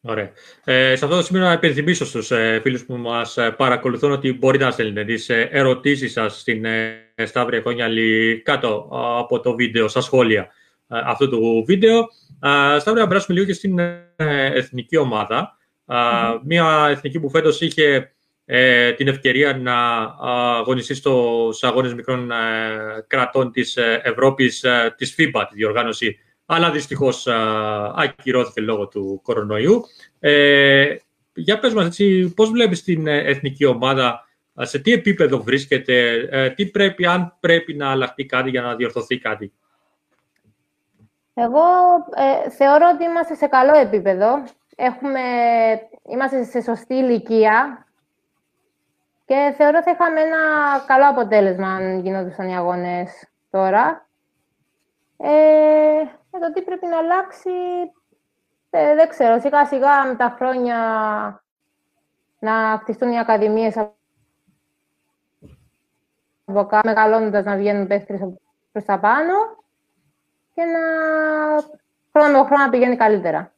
Ωραία. 0.01 0.31
Ε, 0.65 0.97
σε 0.97 1.05
αυτό 1.05 1.17
το 1.17 1.23
σημείο 1.23 1.43
να 1.43 1.53
υπενθυμίσω 1.53 2.05
στους 2.05 2.31
ε, 2.31 2.61
φίλους 2.63 2.85
που 2.85 2.97
μας 2.97 3.37
ε, 3.37 3.51
παρακολουθούν 3.51 4.13
ότι 4.13 4.33
μπορείτε 4.33 4.65
να 4.65 4.71
στέλνετε 4.71 5.05
τις 5.05 5.29
ε, 5.29 5.49
ερωτήσεις 5.53 6.13
σας 6.13 6.41
στην 6.41 6.65
ε, 6.65 7.05
Σταύρια 7.25 7.61
Κόνιαλη 7.61 8.43
κάτω 8.45 8.89
ε, 8.93 8.97
από 9.19 9.41
το 9.41 9.55
βίντεο, 9.55 9.89
στα 9.89 10.01
σχόλια 10.01 10.43
ε, 10.89 11.01
αυτού 11.05 11.29
του 11.29 11.65
βίντεο. 11.67 11.99
Ε, 12.43 12.79
Σταύρια, 12.79 13.03
να 13.03 13.09
περάσουμε 13.09 13.37
λίγο 13.37 13.47
και 13.47 13.55
στην 13.55 13.79
ε, 13.79 14.13
εθνική 14.55 14.97
ομάδα. 14.97 15.57
Ε, 15.87 15.97
Μια 16.45 16.87
εθνική 16.91 17.21
που 17.21 17.31
φέτος 17.31 17.61
είχε 17.61 18.15
ε, 18.45 18.93
την 18.93 19.09
ευκαιρία 19.09 19.57
να 19.57 20.03
αγωνιστείς 20.59 20.99
στους 20.99 21.63
αγώνες 21.63 21.95
μικρών 21.95 22.31
ε, 22.31 22.35
κρατών 23.07 23.53
της 23.53 23.77
ε, 23.77 24.01
Ευρώπης, 24.05 24.63
ε, 24.63 24.95
της 24.97 25.15
FIBA, 25.19 25.45
τη 25.49 25.55
διοργάνωση 25.55 26.19
αλλά 26.47 26.71
δυστυχώς 26.71 27.27
α, 27.27 27.37
ακυρώθηκε 27.97 28.61
λόγω 28.61 28.89
του 28.89 29.21
κορονοϊού. 29.23 29.85
Ε, 30.21 30.97
για 31.35 31.59
πες 31.59 31.75
μας 31.75 31.87
έτσι, 31.87 32.33
πώς 32.37 32.51
βλέπεις 32.51 32.83
την 32.83 33.07
ε, 33.07 33.19
εθνική 33.19 33.65
ομάδα, 33.65 34.27
α, 34.61 34.65
σε 34.65 34.79
τι 34.79 34.93
επίπεδο 34.93 35.43
βρίσκεται, 35.43 36.29
ε, 36.31 36.51
τι 36.51 36.67
πρέπει, 36.67 37.07
αν 37.07 37.37
πρέπει 37.41 37.75
να 37.75 37.91
αλλάχτεί 37.91 38.27
κάτι 38.27 38.51
για 38.51 38.63
να 38.63 38.75
διορθωθεί 38.75 39.19
κάτι; 39.19 39.53
Εγώ 41.35 41.63
ε, 42.45 42.51
θεωρώ 42.51 42.91
ότι 42.95 43.05
είμαστε 43.05 43.35
σε 43.35 43.47
καλό 43.47 43.77
επίπεδο. 43.77 44.45
Έχουμε, 44.77 45.21
είμαστε 46.13 46.45
σε 46.45 46.61
σωστή 46.61 46.95
ηλικία 46.95 47.87
και 49.33 49.55
θεωρώ 49.57 49.83
θα 49.83 49.91
είχαμε 49.91 50.21
ένα 50.21 50.39
καλό 50.87 51.09
αποτέλεσμα 51.09 51.69
αν 51.69 52.01
γινόντουσαν 52.01 52.49
οι 52.49 52.57
αγώνες 52.57 53.29
τώρα. 53.51 54.07
Ε, 55.17 55.31
ε, 56.31 56.39
το 56.41 56.53
τι 56.55 56.63
πρέπει 56.63 56.87
να 56.87 56.99
αλλάξει, 56.99 57.51
ε, 58.71 58.95
δεν 58.95 59.09
ξέρω. 59.09 59.41
Σιγά 59.41 59.67
σιγά 59.67 60.05
με 60.05 60.15
τα 60.15 60.35
χρόνια 60.37 60.77
να 62.39 62.79
χτιστούν 62.81 63.13
οι 63.13 63.19
ακαδημίες 63.19 63.77
από 66.45 66.67
κάτω, 66.67 66.89
μεγαλώνοντας 66.89 67.45
να 67.45 67.57
βγαίνουν 67.57 67.87
παίχτες 67.87 68.21
προς 68.73 68.85
τα 68.85 68.99
πάνω 68.99 69.35
και 70.55 70.63
να 70.63 70.81
χρόνο 72.13 72.39
με 72.39 72.47
χρόνο 72.47 72.65
να 72.65 72.71
πηγαίνει 72.71 72.97
καλύτερα. 72.97 73.53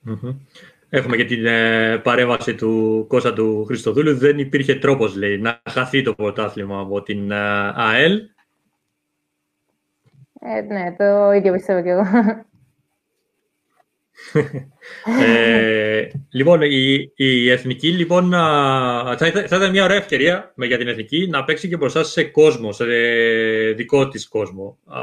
Μμμ. 0.00 0.36
Έχουμε 0.90 1.16
και 1.16 1.24
την 1.24 1.46
ε, 1.46 1.98
παρέμβαση 1.98 2.54
του 2.54 3.04
Κώστα 3.08 3.32
του 3.32 3.64
Χριστοδούλου. 3.64 4.16
Δεν 4.16 4.38
υπήρχε 4.38 4.74
τρόπος, 4.74 5.16
λέει, 5.16 5.38
να 5.38 5.62
χαθεί 5.70 6.02
το 6.02 6.14
πρωτάθλημα 6.14 6.80
από 6.80 7.02
την 7.02 7.30
ε, 7.30 7.72
ΑΕΛ. 7.74 8.20
Ε, 10.40 10.60
ναι, 10.60 10.94
το 10.98 11.32
ίδιο 11.32 11.52
πιστεύω 11.52 11.82
κι 11.82 11.88
εγώ. 11.88 12.02
Ε, 15.20 16.08
λοιπόν, 16.30 16.60
η, 16.62 17.10
η 17.16 17.50
εθνική 17.50 17.88
λοιπόν, 17.88 18.34
α, 18.34 19.16
θα, 19.18 19.30
θα 19.46 19.56
ήταν 19.56 19.70
μια 19.70 19.84
ωραία 19.84 19.96
ευκαιρία 19.96 20.52
με- 20.54 20.66
για 20.66 20.78
την 20.78 20.88
εθνική 20.88 21.26
να 21.30 21.44
παίξει 21.44 21.68
και 21.68 21.76
μπροστά 21.76 22.04
σε 22.04 22.24
κόσμο, 22.24 22.72
σε 22.72 22.84
δικό 23.76 24.08
της 24.08 24.28
κόσμο, 24.28 24.78
α, 24.86 24.98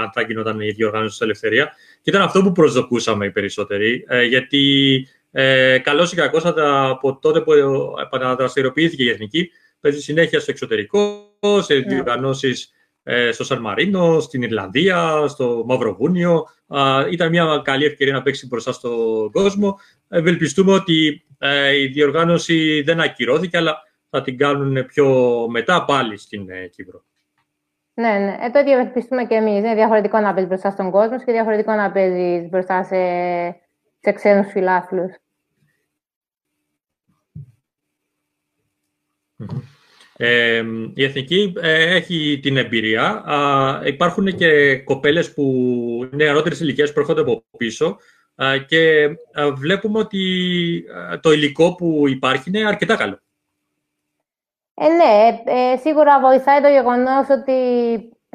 αν 0.00 0.10
θα 0.12 0.22
γινόταν 0.22 0.60
η 0.60 0.70
διοργάνωση 0.70 1.10
της 1.10 1.20
Ελευθερία. 1.20 1.72
Και 2.02 2.10
ήταν 2.10 2.22
αυτό 2.22 2.42
που 2.42 2.52
προσδοκούσαμε 2.52 3.26
οι 3.26 3.30
περισσότεροι, 3.30 4.04
ε, 4.08 4.24
γιατί 4.24 5.06
ε, 5.30 5.78
καλώς 5.78 6.12
ή 6.12 6.16
κακώς 6.16 6.42
θα- 6.42 6.88
από 6.88 7.18
τότε 7.18 7.40
που 7.40 7.52
επαναδραστηριοποιήθηκε 8.02 9.02
η 9.02 9.08
εθνική, 9.08 9.50
παίζει 9.80 10.00
συνέχεια 10.00 10.40
στο 10.40 10.50
εξωτερικό, 10.50 11.22
σε 11.60 11.74
διοργανώσεις 11.74 12.62
ε, 12.64 12.76
στο 13.32 13.44
Σαν 13.44 13.60
Μαρίνο, 13.60 14.20
στην 14.20 14.42
Ιρλανδία, 14.42 15.26
στο 15.28 15.64
Μαυροβούνιο. 15.66 16.46
Α, 16.66 17.06
ήταν 17.10 17.28
μια 17.28 17.60
καλή 17.64 17.84
ευκαιρία 17.84 18.12
να 18.12 18.22
παίξει 18.22 18.46
μπροστά 18.46 18.72
στον 18.72 19.30
κόσμο. 19.30 19.78
Ευελπιστούμε 20.08 20.72
ότι 20.72 21.26
ε, 21.38 21.80
η 21.80 21.86
διοργάνωση 21.86 22.82
δεν 22.82 23.00
ακυρώθηκε, 23.00 23.56
αλλά 23.56 23.82
θα 24.10 24.22
την 24.22 24.38
κάνουν 24.38 24.86
πιο 24.86 25.46
μετά 25.50 25.84
πάλι 25.84 26.16
στην 26.16 26.50
ε, 26.50 26.66
Κύπρο. 26.66 27.04
ναι, 27.94 28.08
ναι. 28.08 28.36
Ε, 28.40 28.50
το 28.50 28.58
ίδιο 28.58 28.78
ευελπιστούμε 28.78 29.24
και 29.24 29.34
εμείς. 29.34 29.58
Είναι 29.58 29.74
διαφορετικό 29.74 30.18
να 30.18 30.30
παίζεις 30.30 30.48
μπροστά 30.48 30.70
στον 30.70 30.90
κόσμο 30.90 31.18
και 31.18 31.32
διαφορετικό 31.32 31.72
να 31.72 31.92
παίζεις 31.92 32.48
μπροστά 32.48 32.84
σε 32.84 32.96
σε 34.00 34.12
ξένους 34.12 34.50
φιλάθλους. 34.50 35.12
Ε, 40.20 40.62
η 40.94 41.04
Εθνική 41.04 41.52
ε, 41.60 41.94
έχει 41.94 42.38
την 42.42 42.56
εμπειρία. 42.56 43.04
Α, 43.04 43.80
υπάρχουν 43.86 44.36
και 44.36 44.76
κοπέλες 44.76 45.34
που 45.34 45.42
είναι 46.12 46.24
νεαρότερες 46.24 46.60
ηλικίες 46.60 46.92
που 46.92 47.00
έρχονται 47.00 47.20
από 47.20 47.44
πίσω 47.56 47.96
α, 48.34 48.58
και 48.66 49.04
α, 49.32 49.52
βλέπουμε 49.54 49.98
ότι 49.98 50.84
το 51.20 51.32
υλικό 51.32 51.74
που 51.74 52.08
υπάρχει 52.08 52.50
είναι 52.50 52.66
αρκετά 52.66 52.96
καλό. 52.96 53.18
Ε, 54.74 54.88
ναι, 54.88 55.42
ε, 55.44 55.76
σίγουρα 55.76 56.20
βοηθάει 56.20 56.60
το 56.60 56.68
γεγονός 56.68 57.26
ότι 57.30 57.52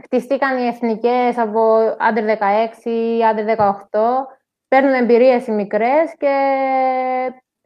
χτιστήκαν 0.04 0.58
οι 0.58 0.68
εθνικές 0.68 1.38
από 1.38 1.96
άντερ 1.98 2.26
16 2.26 2.86
ή 2.86 3.24
άντερ 3.24 3.46
18, 3.46 4.28
παίρνουν 4.68 4.94
εμπειρίες 4.94 5.48
οι 5.48 5.52
μικρές 5.52 6.16
και 6.18 6.34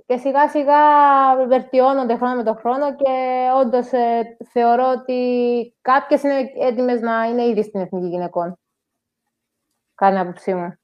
και 0.08 0.18
σιγά 0.18 0.50
σιγά 0.50 0.76
βελτιώνονται 1.48 2.16
χρόνο 2.16 2.36
με 2.36 2.44
το 2.44 2.54
χρόνο 2.54 2.96
και 2.96 3.14
όντως 3.62 3.92
ε, 3.92 4.38
θεωρώ 4.52 4.92
ότι 5.00 5.20
κάποιες 5.82 6.24
είναι 6.24 6.52
έτοιμες 6.60 7.02
να 7.02 7.24
είναι 7.24 7.46
ήδη 7.46 7.64
στην 7.64 7.80
Εθνική 7.80 8.08
Γυναικών. 8.08 8.60
Κάνει 9.96 10.20
άποψή 10.20 10.54
μου. 10.54 10.78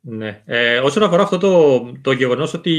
Ναι. 0.00 0.42
Ε, 0.44 0.78
όσον 0.78 1.02
αφορά 1.02 1.22
αυτό 1.22 1.38
το, 1.38 1.82
το 2.00 2.12
γεγονός 2.12 2.54
ότι 2.54 2.72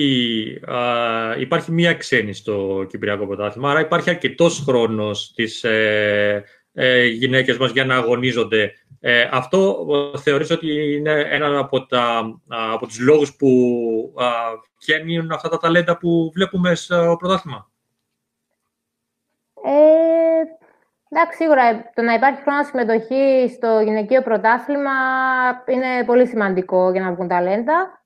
υπάρχει 1.39 1.71
μία 1.71 1.93
ξένη 1.93 2.33
στο 2.33 2.85
Κυπριακό 2.89 3.27
Πρωτάθλημα, 3.27 3.71
άρα 3.71 3.79
υπάρχει 3.79 4.09
αρκετός 4.09 4.59
χρόνος 4.59 5.23
στις 5.23 5.63
ε, 5.63 6.43
ε, 6.77 7.05
γυναίκες 7.05 7.57
μας 7.57 7.71
για 7.71 7.85
να 7.85 7.95
αγωνίζονται 7.95 8.73
ε, 9.07 9.29
αυτό 9.31 9.87
ε, 10.13 10.17
θεωρείς 10.17 10.51
ότι 10.51 10.95
είναι 10.95 11.27
ένα 11.29 11.59
από, 11.59 11.85
τα, 11.85 12.33
από 12.47 12.87
τους 12.87 12.99
λόγους 12.99 13.35
που 13.35 13.49
βγαίνουν 14.81 15.31
αυτά 15.31 15.49
τα 15.49 15.57
ταλέντα 15.57 15.97
που 15.97 16.31
βλέπουμε 16.33 16.75
στο 16.75 17.15
πρωτάθλημα; 17.19 17.69
Ε, 19.63 20.41
εντάξει, 21.09 21.37
σίγουρα 21.37 21.91
το 21.93 22.01
να 22.01 22.13
υπάρχει 22.13 22.41
χρόνος 22.41 22.67
συμμετοχή 22.67 23.53
στο 23.55 23.79
γυναικείο 23.79 24.21
πρωτάθλημα 24.21 24.91
είναι 25.67 26.05
πολύ 26.05 26.27
σημαντικό 26.27 26.91
για 26.91 27.01
να 27.01 27.13
βγουν 27.13 27.27
ταλέντα. 27.27 28.03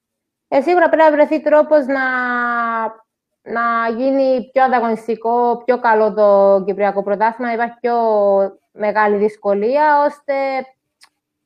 Ε, 0.48 0.62
σίγουρα 0.62 0.90
πρέπει 0.90 1.04
να 1.04 1.12
βρεθεί 1.12 1.42
τρόπος 1.42 1.86
να, 1.86 2.04
να 3.42 3.90
γίνει 3.98 4.50
πιο 4.52 4.64
ανταγωνιστικό, 4.64 5.62
πιο 5.66 5.80
καλό 5.80 6.14
το 6.14 6.64
Κυπριακό 6.66 7.04
πρωτάθλημα, 7.04 7.48
να 7.48 7.54
υπάρχει 7.54 7.76
πιο 7.80 7.96
μεγάλη 8.72 9.18
δυσκολία, 9.18 10.04
ώστε 10.06 10.34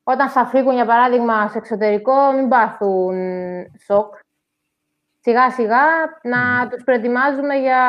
όταν 0.02 0.28
θα 0.28 0.46
φύγουν, 0.46 0.74
για 0.74 0.86
παράδειγμα, 0.86 1.48
σε 1.48 1.58
εξωτερικό, 1.58 2.32
μην 2.32 2.48
πάθουν 2.48 3.16
σοκ. 3.84 4.14
Σιγά 5.20 5.50
σιγά 5.50 5.84
να 6.22 6.68
τους 6.68 6.84
προετοιμάζουμε 6.84 7.54
για, 7.54 7.80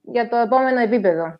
για 0.00 0.28
το 0.28 0.36
επόμενο 0.36 0.80
επίπεδο. 0.80 1.38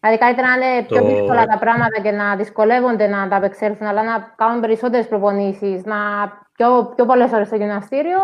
Δηλαδή, 0.00 0.18
καλύτερα 0.18 0.56
να 0.56 0.66
είναι 0.66 0.82
πιο 0.82 1.04
δύσκολα 1.04 1.46
τα 1.46 1.58
πράγματα 1.58 2.00
και 2.00 2.10
να 2.10 2.36
δυσκολεύονται 2.36 3.06
να 3.06 3.28
τα 3.28 3.36
απεξέλθουν, 3.36 3.86
αλλά 3.86 4.02
να 4.02 4.34
κάνουν 4.36 4.60
περισσότερες 4.60 5.08
προπονήσεις, 5.08 5.84
να 5.84 5.96
πιο, 6.52 6.92
πιο 6.94 7.06
πολλές 7.06 7.32
ώρες 7.32 7.46
στο 7.46 7.56
γυμναστήριο, 7.56 8.18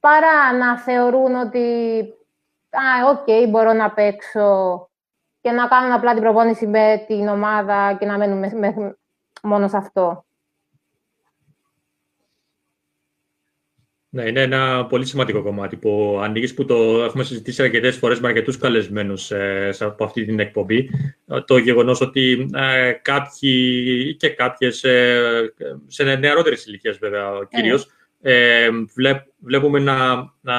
παρά 0.00 0.52
να 0.52 0.78
θεωρούν 0.78 1.34
ότι 1.34 2.00
«Α, 2.70 3.10
OK, 3.10 3.24
okay, 3.26 3.48
μπορώ 3.48 3.72
να 3.72 3.90
παίξω 3.90 4.88
και 5.46 5.52
να 5.52 5.66
κάνουν 5.66 5.92
απλά 5.92 6.12
την 6.12 6.22
προπόνηση 6.22 6.66
με 6.66 7.04
την 7.06 7.28
ομάδα 7.28 7.96
και 7.98 8.06
να 8.06 8.18
μένουν 8.18 8.38
με, 8.38 8.96
μόνο 9.42 9.68
σε 9.68 9.76
αυτό. 9.76 10.24
Ναι, 14.08 14.22
είναι 14.22 14.40
ένα 14.40 14.86
πολύ 14.86 15.06
σημαντικό 15.06 15.42
κομμάτι 15.42 15.76
που 15.76 16.20
ανοίγει, 16.22 16.54
που 16.54 16.64
το 16.64 17.02
έχουμε 17.02 17.24
συζητήσει 17.24 17.62
αρκετές 17.62 17.96
φορές 17.96 18.20
με 18.20 18.28
αρκετούς 18.28 18.58
καλεσμένους 18.58 19.30
ε, 19.30 19.70
από 19.80 20.04
αυτή 20.04 20.24
την 20.24 20.40
εκπομπή. 20.40 20.90
Το 21.44 21.58
γεγονός 21.58 22.00
ότι 22.00 22.50
ε, 22.54 22.92
κάποιοι 22.92 24.14
και 24.14 24.28
κάποιες, 24.28 24.84
ε, 24.84 25.54
σε 25.86 26.04
νεαρότερες 26.04 26.66
ηλικίες 26.66 26.98
βέβαια 26.98 27.30
κυρίως, 27.50 27.90
ε, 28.20 28.68
βλέπ, 28.94 29.22
βλέπουμε 29.38 29.78
να, 29.78 30.14
να, 30.40 30.54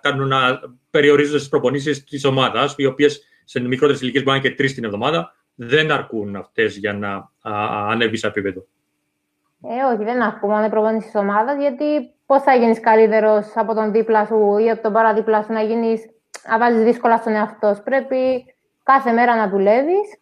κάνουν, 0.00 0.28
να 0.28 0.60
περιορίζονται 0.90 1.38
στις 1.38 1.50
προπονήσεις 1.50 2.04
της 2.04 2.24
ομάδας, 2.24 2.74
οι 2.76 2.84
οποίες 2.84 3.24
σε 3.50 3.60
μικρότερες 3.60 4.00
ηλικίες 4.00 4.22
μπορεί 4.22 4.36
να 4.36 4.42
είναι 4.42 4.54
και 4.54 4.62
τρεις 4.62 4.74
την 4.74 4.84
εβδομάδα, 4.84 5.34
δεν 5.54 5.90
αρκούν 5.90 6.36
αυτές 6.36 6.76
για 6.76 6.92
να 6.92 7.30
ανέβει 7.90 8.16
σε 8.16 8.26
επίπεδο. 8.26 8.66
Ε, 9.62 9.94
όχι, 9.94 10.04
δεν 10.04 10.22
αρκούν 10.22 10.50
μόνο 10.50 10.64
οι 10.64 10.68
προπονήσεις 10.68 11.10
τη 11.10 11.18
ομάδα, 11.18 11.54
γιατί 11.54 12.14
πώς 12.26 12.42
θα 12.42 12.54
γίνεις 12.54 12.80
καλύτερος 12.80 13.52
από 13.54 13.74
τον 13.74 13.92
δίπλα 13.92 14.24
σου 14.24 14.58
ή 14.58 14.70
από 14.70 14.82
τον 14.82 14.92
παραδίπλα 14.92 15.42
σου 15.42 15.52
να 15.52 15.62
γίνεις, 15.62 16.10
να 16.48 16.58
βάζεις 16.58 16.82
δύσκολα 16.82 17.16
στον 17.16 17.32
εαυτό 17.32 17.74
σου. 17.74 17.82
Πρέπει 17.82 18.54
κάθε 18.82 19.12
μέρα 19.12 19.36
να 19.36 19.48
δουλεύεις 19.48 20.18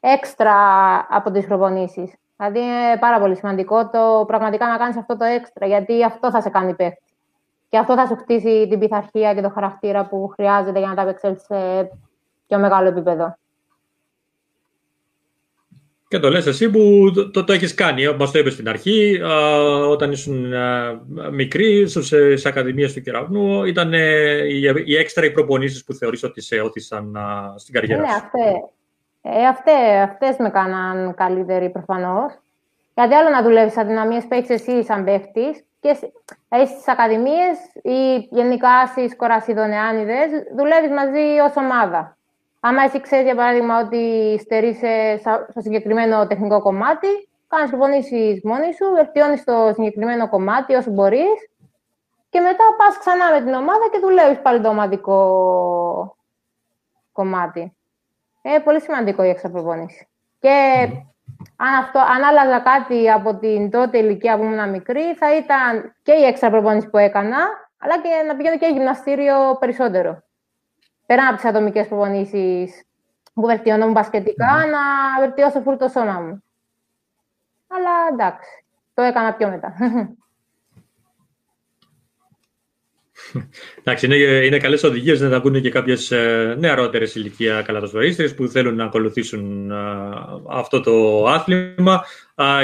έξτρα 0.00 0.56
από 1.10 1.30
τις 1.30 1.46
προπονήσεις. 1.46 2.14
Δηλαδή 2.36 2.58
είναι 2.58 2.98
πάρα 3.00 3.20
πολύ 3.20 3.36
σημαντικό 3.36 3.88
το 3.88 4.24
πραγματικά 4.26 4.66
να 4.66 4.76
κάνεις 4.76 4.96
αυτό 4.96 5.16
το 5.16 5.24
έξτρα, 5.24 5.66
γιατί 5.66 6.04
αυτό 6.04 6.30
θα 6.30 6.40
σε 6.40 6.50
κάνει 6.50 6.74
παίχτη. 6.74 7.12
Και 7.68 7.78
αυτό 7.78 7.94
θα 7.94 8.06
σου 8.06 8.16
χτίσει 8.16 8.66
την 8.70 8.78
πειθαρχία 8.78 9.34
και 9.34 9.40
το 9.40 9.50
χαρακτήρα 9.50 10.06
που 10.06 10.28
χρειάζεται 10.34 10.78
για 10.78 10.88
να 10.88 10.94
τα 10.94 11.02
απεξέλθεις 11.02 11.44
σε 11.44 11.90
πιο 12.52 12.60
μεγάλο 12.60 12.88
επίπεδο. 12.88 13.36
Και 16.08 16.18
το 16.18 16.30
λες 16.30 16.46
εσύ 16.46 16.70
που 16.70 17.10
το, 17.32 17.44
το, 17.44 17.52
έχεις 17.52 17.74
κάνει, 17.74 18.16
μας 18.16 18.30
το 18.30 18.38
είπες 18.38 18.52
στην 18.52 18.68
αρχή, 18.68 19.20
όταν 19.88 20.12
ήσουν 20.12 20.54
α, 20.54 21.00
μικρή, 21.30 21.88
σε, 21.88 22.36
σε 22.36 22.48
ακαδημίες 22.48 22.92
του 22.92 23.00
Κεραυνού, 23.00 23.64
ήταν 23.64 23.92
οι, 23.92 24.60
οι 24.84 24.96
έξτρα 24.96 25.24
οι 25.24 25.30
προπονήσεις 25.30 25.84
που 25.84 25.92
θεωρείς 25.92 26.22
ότι 26.22 26.40
σε 26.40 26.60
όθησαν 26.60 27.16
στην 27.56 27.74
καριέρα 27.74 28.00
ναι, 28.00 28.08
σου; 28.08 28.14
Ναι, 28.14 28.20
αυτές. 28.22 28.52
Ε, 29.22 29.46
αυτές, 29.46 29.74
αυτές 30.02 30.36
με 30.38 30.50
κάναν 30.50 31.14
καλύτερη 31.14 31.70
προφανώς. 31.70 32.32
Γιατί 32.94 33.14
άλλο 33.14 33.28
να 33.28 33.42
δουλεύεις 33.42 33.76
αδυναμίες 33.76 34.22
που 34.22 34.34
έχεις 34.34 34.50
εσύ 34.50 34.84
σαν 34.84 35.04
παίχτης 35.04 35.64
και 35.80 35.96
δηλαδή 36.48 36.70
στις 36.72 36.88
ακαδημίες 36.88 37.58
ή 37.82 38.28
γενικά 38.30 38.86
στις 38.86 39.16
κορασιδονεάνιδες 39.16 40.30
δουλεύεις 40.56 40.90
μαζί 40.90 41.38
ως 41.46 41.52
ομάδα. 41.56 42.16
Άμα 42.64 42.82
εσύ 42.82 43.00
ξέρεις, 43.00 43.24
για 43.24 43.34
παράδειγμα, 43.34 43.80
ότι 43.80 44.36
στερείσαι 44.40 45.20
στο 45.50 45.60
συγκεκριμένο 45.60 46.26
τεχνικό 46.26 46.62
κομμάτι, 46.62 47.28
κάνεις 47.48 47.70
προπονήσει 47.70 48.40
μόνη 48.44 48.72
σου, 48.74 48.90
βελτιώνεις 48.94 49.44
το 49.44 49.70
συγκεκριμένο 49.74 50.28
κομμάτι 50.28 50.74
όσο 50.74 50.90
μπορείς 50.90 51.50
και 52.28 52.40
μετά 52.40 52.64
πας 52.76 52.98
ξανά 52.98 53.30
με 53.30 53.44
την 53.44 53.54
ομάδα 53.54 53.88
και 53.92 53.98
δουλεύεις 53.98 54.40
πάλι 54.40 54.60
το 54.60 54.68
ομαδικό 54.68 56.16
κομμάτι. 57.12 57.76
Είναι 58.42 58.60
πολύ 58.60 58.80
σημαντικό 58.80 59.22
η 59.22 59.28
εξαπροπόνηση. 59.28 60.08
Και 60.38 60.88
αν, 61.56 61.74
αυτό, 61.74 61.98
αν 61.98 62.22
άλλαζα 62.22 62.60
κάτι 62.60 63.10
από 63.10 63.36
την 63.36 63.70
τότε 63.70 63.98
ηλικία 63.98 64.36
που 64.36 64.42
ήμουν 64.42 64.70
μικρή, 64.70 65.14
θα 65.14 65.36
ήταν 65.36 65.94
και 66.02 66.12
η 66.12 66.24
έξτρα 66.24 66.80
που 66.90 66.98
έκανα, 66.98 67.38
αλλά 67.78 68.00
και 68.02 68.08
να 68.26 68.36
πηγαίνω 68.36 68.58
και 68.58 68.66
γυμναστήριο 68.66 69.56
περισσότερο 69.58 70.22
πέρα 71.06 71.26
από 71.26 71.36
τις 71.36 71.44
ατομικές 71.44 71.88
προπονήσεις 71.88 72.82
που 73.34 73.46
βελτιώνω 73.46 73.90
μπασκετικά, 73.90 74.46
να 74.46 74.80
βελτιώσω 75.20 75.60
φούρ 75.60 75.76
το 75.76 75.88
σώμα 75.88 76.20
μου. 76.20 76.44
Αλλά 77.66 77.90
εντάξει, 78.12 78.64
το 78.94 79.02
έκανα 79.02 79.34
πιο 79.34 79.48
μετά. 79.48 79.74
Εντάξει, 83.78 84.06
είναι, 84.06 84.16
είναι 84.16 84.58
καλές 84.58 84.82
οδηγίες 84.82 85.20
να 85.20 85.30
τα 85.30 85.36
ακούνε 85.36 85.60
και 85.60 85.70
κάποιες 85.70 86.12
νεαρότερες 86.58 87.14
ηλικία 87.14 87.62
καλατοσβαρίστρε 87.62 88.28
που 88.28 88.48
θέλουν 88.48 88.74
να 88.74 88.84
ακολουθήσουν 88.84 89.70
ε, 89.70 89.74
αυτό 90.48 90.80
το 90.80 91.26
άθλημα. 91.26 92.04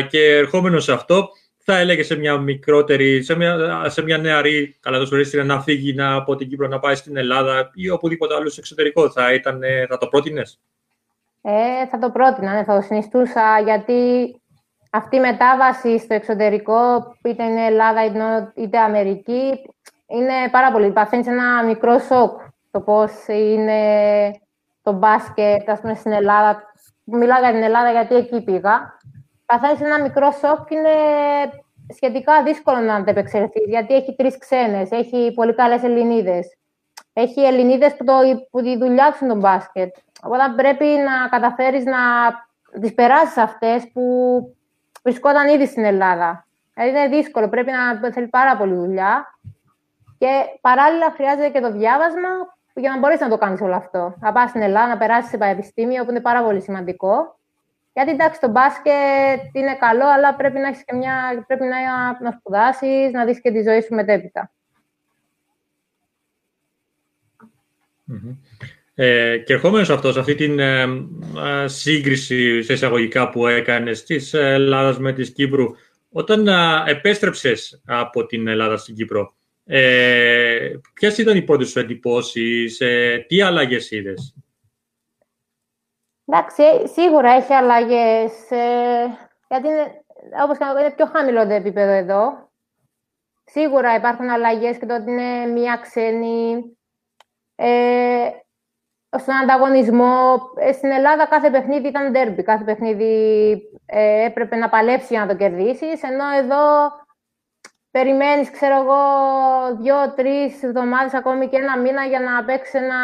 και 0.09 0.37
ερχόμενος 0.37 0.85
σε 0.85 0.92
αυτό, 0.92 1.29
θα 1.70 1.78
έλεγε 1.78 2.02
σε 2.02 2.16
μια 2.16 2.38
μικρότερη, 2.38 3.22
σε 3.22 3.35
μια, 3.35 3.85
σε 3.88 4.02
μια 4.02 4.18
νεαρή 4.18 4.76
καλαδοσφαιρίστρια 4.81 5.44
να 5.44 5.61
φύγει 5.61 5.94
να, 5.94 6.14
από 6.14 6.37
την 6.37 6.48
Κύπρο 6.48 6.68
να 6.68 6.78
πάει 6.78 6.94
στην 6.94 7.16
Ελλάδα 7.16 7.70
ή 7.74 7.90
οπουδήποτε 7.90 8.35
άλλος 8.35 8.52
στο 8.52 8.61
εξωτερικό, 8.61 9.11
θα, 9.11 9.33
ήταν, 9.33 9.61
θα 9.88 9.98
το 9.98 10.07
πρότεινες; 10.07 10.61
Ε, 11.42 11.87
θα 11.90 11.98
το 11.98 12.11
πρότεινα, 12.11 12.54
ναι, 12.54 12.64
θα 12.64 12.76
το 12.76 12.81
συνιστούσα, 12.81 13.61
γιατί 13.64 13.94
αυτή 14.90 15.16
η 15.16 15.20
μετάβαση 15.20 15.98
στο 15.98 16.14
εξωτερικό, 16.14 17.16
είτε 17.24 17.44
είναι 17.44 17.64
Ελλάδα 17.64 18.00
είτε 18.54 18.78
Αμερική, 18.78 19.52
είναι 20.07 20.50
πάρα 20.50 20.72
πολύ. 20.72 20.90
Παθαίνει 20.90 21.28
ένα 21.28 21.64
μικρό 21.64 21.98
σοκ 21.98 22.40
το 22.70 22.81
πώς 22.81 23.12
είναι 23.26 23.81
το 24.83 24.92
μπάσκετ, 24.92 25.68
ας 25.68 25.81
πούμε, 25.81 25.94
στην 25.94 26.12
Ελλάδα. 26.12 26.62
Μιλάω 27.04 27.40
για 27.40 27.52
την 27.52 27.62
Ελλάδα 27.62 27.90
γιατί 27.90 28.14
εκεί 28.14 28.40
πήγα 28.42 28.97
παθαίνεις 29.48 29.80
ένα 29.80 30.00
μικρό 30.00 30.30
σοκ 30.30 30.70
είναι 30.70 30.94
σχετικά 31.94 32.42
δύσκολο 32.42 32.78
να 32.78 32.94
αντεπεξελθεί, 32.94 33.61
γιατί 33.61 33.94
έχει 33.94 34.14
τρεις 34.14 34.38
ξένες, 34.38 34.90
έχει 34.90 35.32
πολύ 35.34 35.54
καλές 35.54 35.82
Ελληνίδες. 35.82 36.56
Έχει 37.12 37.40
Ελληνίδες 37.40 37.96
που, 37.96 38.04
το, 38.04 38.14
που 38.50 38.62
τη 38.62 38.78
δουλειά 38.78 39.11
τους 39.11 39.28
τον 39.28 39.38
μπάσκετ. 39.38 39.96
Οπότε 40.22 40.42
πρέπει 40.56 40.84
να 40.84 41.28
καταφέρεις 41.28 41.84
να 41.84 41.98
τις 42.80 42.94
περάσεις 42.94 43.37
αυτές 43.37 43.90
που 43.92 44.02
βρισκόταν 45.02 45.48
ήδη 45.48 45.66
στην 45.66 45.84
Ελλάδα. 45.84 46.46
Δηλαδή 46.74 46.98
είναι 46.98 47.08
δύσκολο, 47.16 47.48
πρέπει 47.48 47.70
να 47.70 48.11
θέλεις 48.11 48.30
πάρα 48.30 48.56
πολύ 48.56 48.74
δουλειά. 48.74 49.38
Και 50.18 50.28
παράλληλα 50.61 51.11
χρειάζεται 51.11 51.48
και 51.48 51.61
το 51.61 51.72
διάβασμα 51.72 52.28
για 52.74 52.90
να 52.90 52.98
μπορέσεις 52.98 53.20
να 53.20 53.28
το 53.28 53.38
κάνεις 53.38 53.61
όλο 53.61 53.74
αυτό. 53.74 54.14
Να 54.20 54.32
πας 54.32 54.48
στην 54.50 54.62
Ελλάδα, 54.62 54.88
να 54.88 54.98
περάσεις 54.98 55.30
σε 55.30 55.37
πανεπιστήμιο, 55.37 56.04
που 56.04 56.11
είναι 56.11 56.20
πάρα 56.20 56.42
πολύ 56.42 56.61
σημαντικό. 56.61 57.38
Γιατί 57.98 58.12
εντάξει, 58.12 58.40
το 58.40 58.48
μπάσκετ 58.48 59.40
είναι 59.52 59.76
καλό, 59.80 60.06
αλλά 60.06 60.34
πρέπει 60.34 60.58
να, 60.58 60.68
έχεις 60.68 60.84
και 60.84 60.94
μια, 60.94 61.44
πρέπει 61.46 61.64
να, 61.64 61.78
να 62.22 62.38
σπουδάσεις, 62.38 63.12
να 63.12 63.24
δεις 63.24 63.40
και 63.40 63.50
τη 63.50 63.62
ζωή 63.62 63.80
σου 63.80 63.94
μετέπειτα. 63.94 64.52
Ε, 68.94 69.38
και 69.38 69.52
ερχόμενος 69.52 69.87
σε 69.87 69.92
αυτός, 69.92 70.12
σε 70.12 70.20
αυτή 70.20 70.34
την 70.34 70.58
ε, 70.58 70.82
ε, 70.82 71.68
σύγκριση 71.68 72.62
σε 72.62 72.72
εισαγωγικά 72.72 73.30
που 73.30 73.46
έκανες 73.46 74.04
της 74.04 74.34
Ελλάδας 74.34 74.98
με 74.98 75.12
της 75.12 75.32
Κύπρου, 75.32 75.66
όταν 76.11 76.48
ε, 76.48 76.82
επέστρεψες 76.87 77.82
από 77.87 78.26
την 78.26 78.48
Ελλάδα 78.48 78.76
στην 78.76 78.94
Κύπρο, 78.94 79.34
ε, 79.64 80.70
ποιες 80.94 81.18
ήταν 81.18 81.37
οι 81.37 81.42
πρώτες 81.42 81.68
σου 81.68 81.78
εντυπώσεις, 81.78 82.80
ε, 82.80 83.24
τι 83.28 83.40
αλλαγές 83.40 83.90
είδες; 83.90 84.34
Εντάξει, 86.31 86.88
σίγουρα 86.88 87.31
έχει 87.31 87.53
αλλαγές, 87.53 88.51
ε, 88.51 89.05
γιατί 89.49 89.69
είναι, 89.69 90.05
όπως 90.43 90.59
είναι 90.81 90.91
πιο 90.91 91.07
χαμηλό 91.07 91.47
το 91.47 91.55
επίπεδο 91.55 91.93
εδώ. 91.93 92.51
Σίγουρα 93.45 93.95
υπάρχουν 93.95 94.29
αλλαγές 94.29 94.79
και 94.79 94.87
το 94.87 94.95
ότι 94.95 95.11
είναι 95.11 95.47
μία 95.47 95.77
ξένη. 95.77 96.73
Ε, 97.55 98.31
στον 99.19 99.35
ανταγωνισμό, 99.35 100.41
ε, 100.57 100.73
στην 100.73 100.91
Ελλάδα 100.91 101.27
κάθε 101.27 101.51
παιχνίδι 101.51 101.88
ήταν 101.88 102.12
ντέρμπι. 102.12 102.43
Κάθε 102.43 102.64
παιχνίδι 102.64 103.62
ε, 103.87 104.25
έπρεπε 104.25 104.57
να 104.57 104.69
παλέψει 104.69 105.07
για 105.11 105.21
να 105.21 105.27
το 105.27 105.37
κερδίσεις, 105.37 106.03
ενώ 106.03 106.29
εδώ 106.29 106.91
περιμένεις, 107.98 108.50
ξέρω 108.50 108.76
εγώ, 108.82 109.00
δύο-τρεις 109.76 110.62
εβδομάδες, 110.62 111.14
ακόμη 111.14 111.48
και 111.48 111.56
ένα 111.56 111.78
μήνα 111.78 112.04
για 112.04 112.20
να 112.20 112.44
παίξεις 112.44 112.74
ένα... 112.74 112.96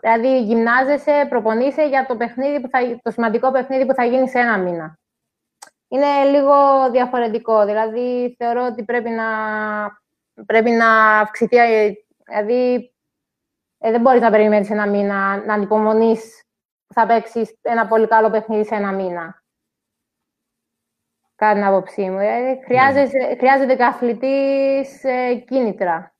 Δηλαδή, 0.00 0.42
γυμνάζεσαι, 0.42 1.26
προπονείσαι 1.28 1.86
για 1.86 2.06
το, 2.06 2.16
παιχνίδι 2.16 2.60
που 2.60 2.68
θα... 2.68 2.78
το 3.02 3.10
σημαντικό 3.10 3.50
παιχνίδι 3.50 3.86
που 3.86 3.94
θα 3.94 4.04
γίνει 4.04 4.28
σε 4.28 4.38
ένα 4.38 4.58
μήνα. 4.58 4.98
Είναι 5.88 6.24
λίγο 6.30 6.54
διαφορετικό. 6.90 7.64
Δηλαδή, 7.64 8.34
θεωρώ 8.38 8.66
ότι 8.66 8.84
πρέπει 8.84 9.10
να, 9.10 9.26
πρέπει 10.46 10.70
να 10.70 11.18
αυξηθεί... 11.18 11.56
Δηλαδή, 12.24 12.92
ε, 13.78 13.90
δεν 13.90 14.00
μπορείς 14.00 14.20
να 14.20 14.30
περιμένεις 14.30 14.70
ένα 14.70 14.86
μήνα, 14.86 15.44
να 15.44 15.54
ανυπομονείς 15.54 16.44
θα 16.94 17.06
παίξεις 17.06 17.58
ένα 17.62 17.86
πολύ 17.86 18.06
καλό 18.06 18.30
παιχνίδι 18.30 18.64
σε 18.64 18.74
ένα 18.74 18.92
μήνα 18.92 19.39
κατά 21.40 21.54
την 21.54 21.64
άποψή 21.64 22.00
μου. 22.00 22.18
Δηλαδή, 22.18 22.60
χρειάζεται, 22.64 23.18
ναι. 23.18 23.36
χρειάζεται 23.36 23.74
και 23.76 23.84
αθλητής 23.84 25.04
ε, 25.04 25.44
κίνητρα. 25.48 26.14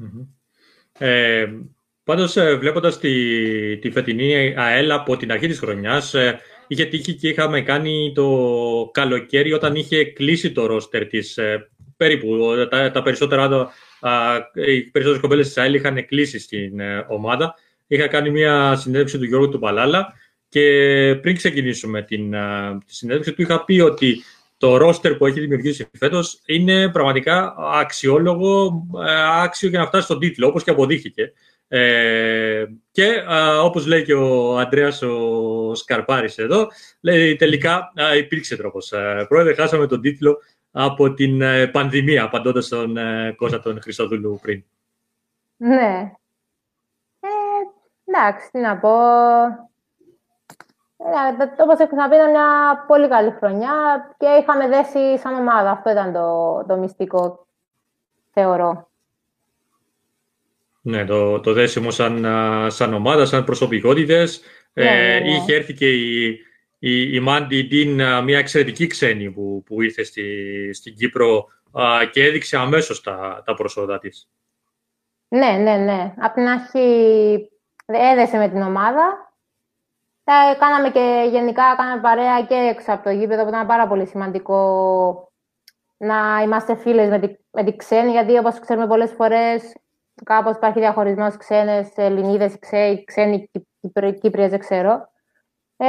Mm-hmm. 0.00 0.26
Ε, 0.98 1.46
πάντως, 2.04 2.36
ε, 2.36 2.54
βλέποντας 2.54 2.98
τη, 2.98 3.78
τη 3.78 3.90
φετινή 3.90 4.54
ΑΕΛ 4.56 4.90
από 4.90 5.16
την 5.16 5.32
αρχή 5.32 5.46
της 5.46 5.58
χρονιάς, 5.58 6.14
ε, 6.14 6.40
είχε 6.66 6.84
τύχει 6.84 7.14
και 7.14 7.28
είχαμε 7.28 7.60
κάνει 7.60 8.12
το 8.14 8.90
καλοκαίρι 8.92 9.52
όταν 9.52 9.74
είχε 9.74 10.04
κλείσει 10.04 10.52
το 10.52 10.66
ρόστερ 10.66 11.06
της. 11.06 11.36
Ε, 11.36 11.70
περίπου, 11.96 12.36
τα, 12.70 12.90
τα 12.90 13.02
περισσότερα, 13.02 13.70
α, 14.00 14.36
οι 14.54 14.82
περισσότερες 14.82 15.20
κομπέλες 15.20 15.46
της 15.46 15.58
ΑΕΛ 15.58 15.74
είχαν 15.74 16.06
κλείσει 16.06 16.38
στην 16.38 16.80
ομάδα. 17.08 17.54
Είχα 17.86 18.06
κάνει 18.06 18.30
μια 18.30 18.76
συνέντευξη 18.76 19.18
του 19.18 19.24
Γιώργου 19.24 19.48
του 19.48 19.58
Παλάλα 19.58 20.14
και 20.56 21.18
πριν 21.22 21.36
ξεκινήσουμε 21.36 22.02
την, 22.02 22.34
τη 22.86 22.94
συνέντευξη, 22.94 23.32
του 23.32 23.42
είχα 23.42 23.64
πει 23.64 23.80
ότι 23.80 24.22
το 24.56 24.76
ρόστερ 24.76 25.14
που 25.14 25.26
έχει 25.26 25.40
δημιουργήσει 25.40 25.90
φέτος 25.98 26.40
είναι 26.46 26.88
πραγματικά 26.88 27.54
αξιόλογο, 27.58 28.86
άξιο 29.42 29.68
για 29.68 29.78
να 29.78 29.86
φτάσει 29.86 30.04
στον 30.04 30.18
τίτλο, 30.18 30.46
όπως 30.46 30.64
και 30.64 30.70
αποδείχθηκε. 30.70 31.32
Ε, 31.68 32.64
και 32.90 33.24
όπως 33.62 33.86
λέει 33.86 34.02
και 34.02 34.14
ο 34.14 34.58
Αντρέας 34.58 35.02
ο 35.02 35.74
Σκαρπάρης 35.74 36.38
εδώ, 36.38 36.68
λέει 37.00 37.36
τελικά 37.36 37.92
υπήρξε 38.18 38.56
τρόπος. 38.56 38.92
πρόεδρε, 39.28 39.54
χάσαμε 39.54 39.86
τον 39.86 40.00
τίτλο 40.00 40.38
από 40.70 41.14
την 41.14 41.40
ε, 41.40 41.66
πανδημία, 41.66 42.24
απαντώντας 42.24 42.64
στον 42.64 42.96
ε, 42.96 43.34
Κώστα 43.36 43.60
τον 43.60 43.80
Χριστοδούλου 43.80 44.38
πριν. 44.42 44.64
Ναι. 45.56 46.12
Ε, 47.20 47.28
εντάξει, 48.04 48.50
τι 48.50 48.58
να 48.58 48.76
πω. 48.76 48.90
Ναι, 51.10 51.44
Όπως 51.58 51.78
έχω 51.78 51.86
ξαναπεί, 51.86 52.14
ήταν 52.14 52.30
μια 52.30 52.84
πολύ 52.86 53.08
καλή 53.08 53.30
χρονιά 53.38 53.74
και 54.18 54.26
είχαμε 54.40 54.68
δέσει 54.68 55.18
σαν 55.18 55.34
ομάδα. 55.34 55.70
Αυτό 55.70 55.90
ήταν 55.90 56.12
το, 56.12 56.64
το 56.68 56.76
μυστικό, 56.76 57.46
θεωρώ. 58.32 58.88
Ναι, 60.80 61.04
το, 61.04 61.40
το 61.40 61.52
δέσιμο 61.52 61.90
σαν, 61.90 62.26
σαν 62.70 62.94
ομάδα, 62.94 63.26
σαν 63.26 63.44
προσωπικότητες. 63.44 64.42
Ναι, 64.72 64.84
ναι, 64.84 65.14
ε, 65.14 65.20
ναι. 65.20 65.30
είχε 65.30 65.54
έρθει 65.54 65.74
και 65.74 65.90
η, 65.90 66.26
η, 66.78 67.14
η 67.14 67.20
Μάντι 67.20 67.66
Ντίν, 67.68 68.22
μια 68.24 68.38
εξαιρετική 68.38 68.86
ξένη 68.86 69.30
που, 69.30 69.62
που 69.66 69.82
ήρθε 69.82 70.02
στη, 70.02 70.24
στην 70.72 70.94
Κύπρο 70.94 71.46
και 72.10 72.24
έδειξε 72.24 72.56
αμέσως 72.56 73.02
τα, 73.02 73.42
τα 73.44 73.54
προσόντα 73.54 73.98
της. 73.98 74.28
Ναι, 75.28 75.50
ναι, 75.50 75.76
ναι. 75.76 76.14
Από 76.18 76.34
την 76.34 76.48
αρχή 76.48 77.50
έδεσε 77.86 78.36
με 78.36 78.48
την 78.48 78.62
ομάδα 78.62 79.25
ε, 80.28 80.54
κάναμε 80.58 80.90
και 80.90 81.28
γενικά 81.30 81.74
κάναμε 81.76 82.00
παρέα 82.00 82.42
και 82.42 82.54
έξω 82.54 82.92
από 82.92 83.02
το 83.04 83.10
γήπεδο, 83.10 83.42
που 83.42 83.48
ήταν 83.48 83.66
πάρα 83.66 83.86
πολύ 83.86 84.06
σημαντικό 84.06 85.32
να 85.96 86.42
είμαστε 86.44 86.76
φίλες 86.76 87.08
με 87.08 87.18
τη, 87.18 87.36
με 87.50 87.64
τη 87.64 87.76
ξένη, 87.76 88.10
γιατί 88.10 88.38
όπως 88.38 88.58
ξέρουμε 88.58 88.86
πολλές 88.86 89.12
φορές 89.12 89.76
κάπως 90.24 90.56
υπάρχει 90.56 90.78
διαχωρισμός 90.78 91.36
ξένες, 91.36 91.92
Ελληνίδες, 91.96 92.58
ξέ, 92.58 93.02
ξένοι, 93.06 93.50
Κύπριες, 94.20 94.50
δεν 94.50 94.58
ξέρω. 94.58 95.08
Ε, 95.76 95.86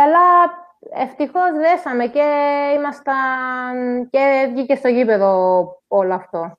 αλλά 0.00 0.50
ευτυχώς 0.92 1.52
δέσαμε 1.52 2.06
και 2.06 2.24
ήμασταν 2.76 4.08
και 4.10 4.48
βγήκε 4.52 4.74
στο 4.74 4.88
γήπεδο 4.88 5.32
όλο 5.88 6.14
αυτό. 6.14 6.58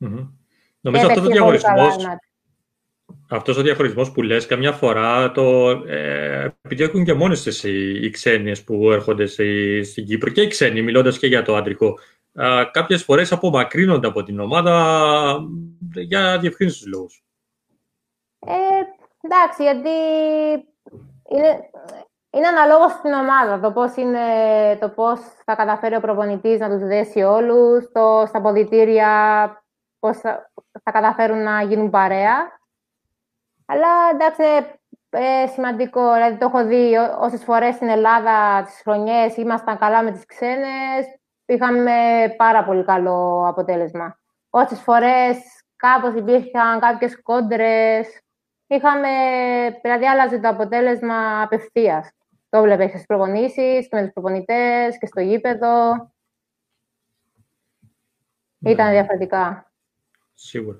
Mm-hmm. 0.00 0.28
Νομίζω 0.80 1.06
αυτό 1.06 1.20
το 1.20 1.26
διαχωρισμός, 1.26 1.96
αυτός 3.32 3.56
ο 3.56 3.62
διαχωρισμός 3.62 4.12
που 4.12 4.22
λες, 4.22 4.46
καμιά 4.46 4.72
φορά 4.72 5.32
το 5.32 5.70
ε, 5.70 6.54
επιδιώκουν 6.62 7.04
και 7.04 7.14
μόνες 7.14 7.42
τις 7.42 7.64
οι, 7.64 8.04
οι 8.04 8.10
ξένες 8.10 8.64
που 8.64 8.92
έρχονται 8.92 9.26
στη, 9.26 9.82
στην 9.84 10.06
Κύπρο 10.06 10.30
και 10.30 10.42
οι 10.42 10.46
ξένοι, 10.46 10.82
μιλώντας 10.82 11.18
και 11.18 11.26
για 11.26 11.42
το 11.42 11.56
άντρικο. 11.56 11.98
Ε, 12.32 12.62
κάποιες 12.70 13.04
φορές 13.04 13.32
απομακρύνονται 13.32 14.06
από 14.06 14.22
την 14.22 14.40
ομάδα 14.40 15.38
για 15.94 16.38
διευκρίνησης 16.38 16.86
λόγους. 16.86 17.24
Ε, 18.46 18.52
εντάξει, 19.20 19.62
γιατί 19.62 19.90
είναι, 21.28 21.70
είναι 22.30 22.46
αναλόγως 22.46 22.92
στην 22.92 23.12
ομάδα 23.12 23.60
το 23.60 23.72
πώς, 23.72 23.96
είναι, 23.96 24.20
το 24.80 24.88
πώς 24.88 25.20
θα 25.44 25.54
καταφέρει 25.54 25.94
ο 25.94 26.00
προπονητής 26.00 26.58
να 26.58 26.68
τους 26.68 26.86
δέσει 26.86 27.22
όλους, 27.22 27.92
το, 27.92 28.24
στα 28.26 28.40
ποδητήρια 28.40 29.10
πώς 29.98 30.16
θα, 30.18 30.50
θα 30.82 30.90
καταφέρουν 30.92 31.42
να 31.42 31.62
γίνουν 31.62 31.90
παρέα. 31.90 32.60
Αλλά 33.72 34.10
εντάξει, 34.12 34.76
ε, 35.10 35.46
σημαντικό. 35.46 36.12
Δηλαδή, 36.12 36.36
το 36.36 36.44
έχω 36.46 36.66
δει 36.66 36.96
όσες 37.20 37.44
φορές 37.44 37.74
στην 37.74 37.88
Ελλάδα 37.88 38.62
τις 38.64 38.80
χρονιές 38.82 39.36
ήμασταν 39.36 39.78
καλά 39.78 40.02
με 40.02 40.10
τις 40.10 40.26
ξένες, 40.26 41.18
είχαμε 41.44 41.92
πάρα 42.36 42.64
πολύ 42.64 42.84
καλό 42.84 43.48
αποτέλεσμα. 43.48 44.18
Όσες 44.50 44.80
φορές 44.80 45.36
κάπως 45.76 46.14
υπήρχαν 46.14 46.80
κάποιες 46.80 47.22
κόντρες, 47.22 48.20
είχαμε. 48.66 49.08
Δηλαδή, 49.82 50.06
άλλαζε 50.06 50.38
το 50.38 50.48
αποτέλεσμα 50.48 51.42
απευθείας. 51.42 52.10
Το 52.48 52.62
βλέπε 52.62 52.88
στις 52.88 53.06
προπονήσεις 53.06 53.88
και 53.88 53.96
με 53.96 54.02
τους 54.02 54.12
προπονητές 54.12 54.98
και 54.98 55.06
στο 55.06 55.20
γήπεδο. 55.20 55.92
Ναι. 58.58 58.70
Ήταν 58.70 58.90
διαφορετικά. 58.90 59.72
Σίγουρα. 60.34 60.78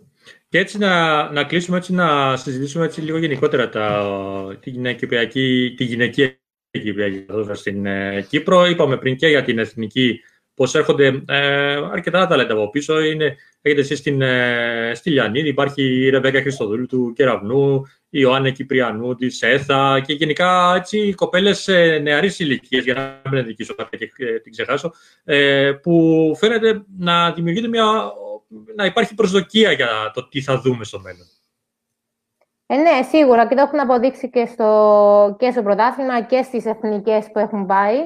Και 0.49 0.59
έτσι 0.59 0.79
να, 0.79 1.31
να 1.33 1.45
κλείσουμε, 1.45 1.77
έτσι 1.77 1.93
να 1.93 2.37
συζητήσουμε 2.37 2.85
έτσι 2.85 3.01
λίγο 3.01 3.19
γενικότερα 3.19 3.69
τα, 3.69 4.59
τη, 4.61 4.71
γυναικική, 4.71 5.75
τη 5.77 5.85
γυναικεία 5.85 6.37
Κυπριακή 6.81 7.27
στην 7.53 7.87
ε, 7.87 8.27
Κύπρο. 8.29 8.67
Είπαμε 8.67 8.97
πριν 8.97 9.17
και 9.17 9.27
για 9.27 9.43
την 9.43 9.59
εθνική 9.59 10.21
πως 10.55 10.75
έρχονται 10.75 11.23
ε, 11.29 11.75
αρκετά 11.93 12.27
ταλέντα 12.27 12.53
από 12.53 12.71
πίσω. 12.71 13.01
Είναι, 13.01 13.37
έχετε 13.63 13.81
εσείς 13.81 13.99
στην, 13.99 14.23
ε, 14.23 14.93
στη 14.95 15.11
Λιανίδη, 15.11 15.49
υπάρχει 15.49 15.83
η 15.83 16.09
Ρεβέκα 16.11 16.41
Χριστοδούλου 16.41 16.87
του 16.87 17.13
Κεραυνού, 17.17 17.83
η 18.09 18.19
Ιωάννη 18.21 18.53
Κυπριανού 18.53 19.15
της 19.15 19.43
ΕΘΑ 19.43 20.01
και 20.01 20.13
γενικά 20.13 20.75
έτσι, 20.77 20.99
οι 20.99 21.15
κοπέλες 21.15 21.69
ε, 21.69 21.99
νεαρής 22.03 22.39
ηλικίας, 22.39 22.85
για 22.85 22.95
να 22.95 23.31
μην 23.31 23.41
ενδικήσω 23.41 23.75
κάποια 23.75 23.99
και 23.99 24.25
ε, 24.25 24.39
την 24.39 24.53
ξεχάσω, 24.53 24.93
ε, 25.25 25.73
που 25.83 26.37
φαίνεται 26.39 26.83
να 26.99 27.33
δημιουργείται 27.33 27.69
μια 27.69 28.13
να 28.77 28.85
υπάρχει 28.85 29.15
προσδοκία 29.15 29.73
για 29.73 30.11
το 30.15 30.29
τι 30.29 30.43
θα 30.43 30.61
δούμε 30.61 30.85
στο 30.85 31.01
μέλλον. 31.01 31.27
Ε, 32.67 32.77
ναι, 32.77 33.03
σίγουρα 33.03 33.47
και 33.47 33.55
το 33.55 33.61
έχουν 33.63 33.81
αποδείξει 33.81 34.31
και 34.31 34.47
στο, 34.47 35.37
και 35.39 35.51
στο 35.51 35.63
πρωτάθλημα 35.63 36.23
και 36.23 36.43
στις 36.43 36.67
εθνικές 36.67 37.31
που 37.33 37.39
έχουν 37.39 37.67
πάει. 37.67 37.99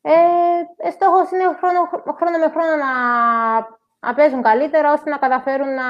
Ε, 0.00 0.90
στόχος 0.90 1.30
είναι 1.30 1.56
χρόνο, 1.58 1.88
χρόνο 2.16 2.38
με 2.38 2.50
χρόνο 2.50 2.76
να, 2.76 2.92
να 3.98 4.14
παίζουν 4.14 4.42
καλύτερα, 4.42 4.92
ώστε 4.92 5.10
να 5.10 5.16
καταφέρουν 5.16 5.68
να, 5.74 5.88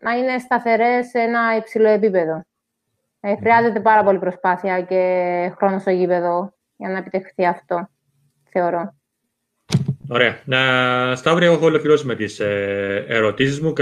να 0.00 0.12
είναι 0.16 0.38
σταθερές 0.38 1.06
σε 1.06 1.18
ένα 1.18 1.56
υψηλό 1.56 1.88
επίπεδο. 1.88 2.44
Ε, 3.20 3.36
χρειάζεται 3.36 3.80
πάρα 3.80 4.04
πολύ 4.04 4.18
προσπάθεια 4.18 4.82
και 4.82 5.52
χρόνο 5.56 5.78
στο 5.78 5.90
γήπεδο 5.90 6.54
για 6.76 6.88
να 6.88 6.98
επιτευχθεί 6.98 7.46
αυτό, 7.46 7.88
θεωρώ. 8.50 8.94
Ωραία. 10.08 10.38
Να, 10.44 11.16
Σταύρη, 11.16 11.44
έχω 11.44 11.64
ολοκληρώσει 11.66 12.06
με 12.06 12.14
τις 12.14 12.40
ε, 12.40 13.04
ερωτήσεις 13.08 13.60
μου. 13.60 13.72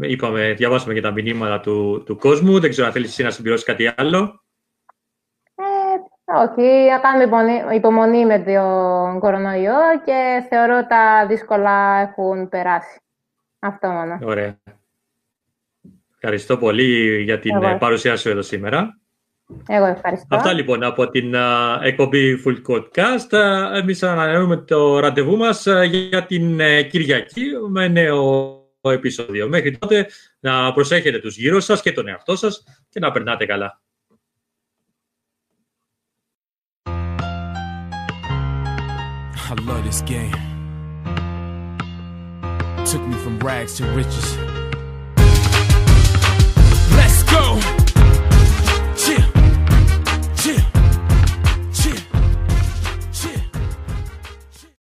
Είπαμε, 0.00 0.52
διαβάσαμε 0.52 0.94
και 0.94 1.00
τα 1.00 1.10
μηνύματα 1.10 1.60
του, 1.60 2.02
του 2.06 2.16
κόσμου. 2.16 2.60
Δεν 2.60 2.70
ξέρω 2.70 2.86
αν 2.86 2.92
θέλεις 2.92 3.08
εσύ 3.08 3.22
να 3.22 3.30
συμπληρώσεις 3.30 3.66
κάτι 3.66 3.92
άλλο. 3.96 4.42
Ε, 5.54 5.62
όχι, 6.34 6.88
θα 6.90 6.98
κάνουμε 6.98 7.24
υπομονή, 7.24 7.76
υπομονή 7.76 8.26
με 8.26 8.38
τον 8.38 9.20
κορονοϊό 9.20 9.80
και 10.04 10.46
θεωρώ 10.48 10.86
τα 10.86 11.26
δύσκολα 11.28 11.98
έχουν 12.00 12.48
περάσει. 12.48 13.00
Αυτό 13.58 13.88
μόνο. 13.88 14.18
Ωραία. 14.22 14.56
Ευχαριστώ 16.14 16.56
πολύ 16.56 17.20
για 17.22 17.38
την 17.38 17.62
Εγώ. 17.62 17.78
παρουσία 17.78 18.16
σου 18.16 18.28
εδώ 18.28 18.42
σήμερα. 18.42 19.01
Εγώ 19.68 19.86
ευχαριστώ. 19.86 20.36
Αυτά 20.36 20.52
λοιπόν 20.52 20.82
από 20.82 21.08
την 21.08 21.32
uh, 21.34 21.78
εκπομπή 21.82 22.42
Full 22.44 22.56
Codecast. 22.68 23.30
Uh, 23.30 23.74
εμείς 23.74 24.02
ανανεώνουμε 24.02 24.56
το 24.56 24.98
ραντεβού 24.98 25.36
μας 25.36 25.64
uh, 25.68 25.88
για 25.90 26.26
την 26.26 26.58
uh, 26.60 26.86
Κυριακή 26.90 27.42
με 27.68 27.88
νέο 27.88 28.56
επεισόδιο. 28.80 29.48
Μέχρι 29.48 29.78
τότε 29.78 30.06
να 30.40 30.72
προσέχετε 30.72 31.18
τους 31.18 31.36
γύρω 31.36 31.60
σας 31.60 31.82
και 31.82 31.92
τον 31.92 32.08
εαυτό 32.08 32.36
σας 32.36 32.64
και 32.88 33.00
να 33.00 33.10
περνάτε 33.10 33.46
καλά. 33.46 33.80
I 39.52 39.54
love 39.66 39.84
this 39.84 40.00
game. 40.00 40.32
Took 42.90 43.02
me 43.10 43.16
from 43.24 43.38
rags 43.38 43.76
to 43.76 43.84
riches. 43.98 44.28
Let's 46.96 47.22
go! 47.24 47.71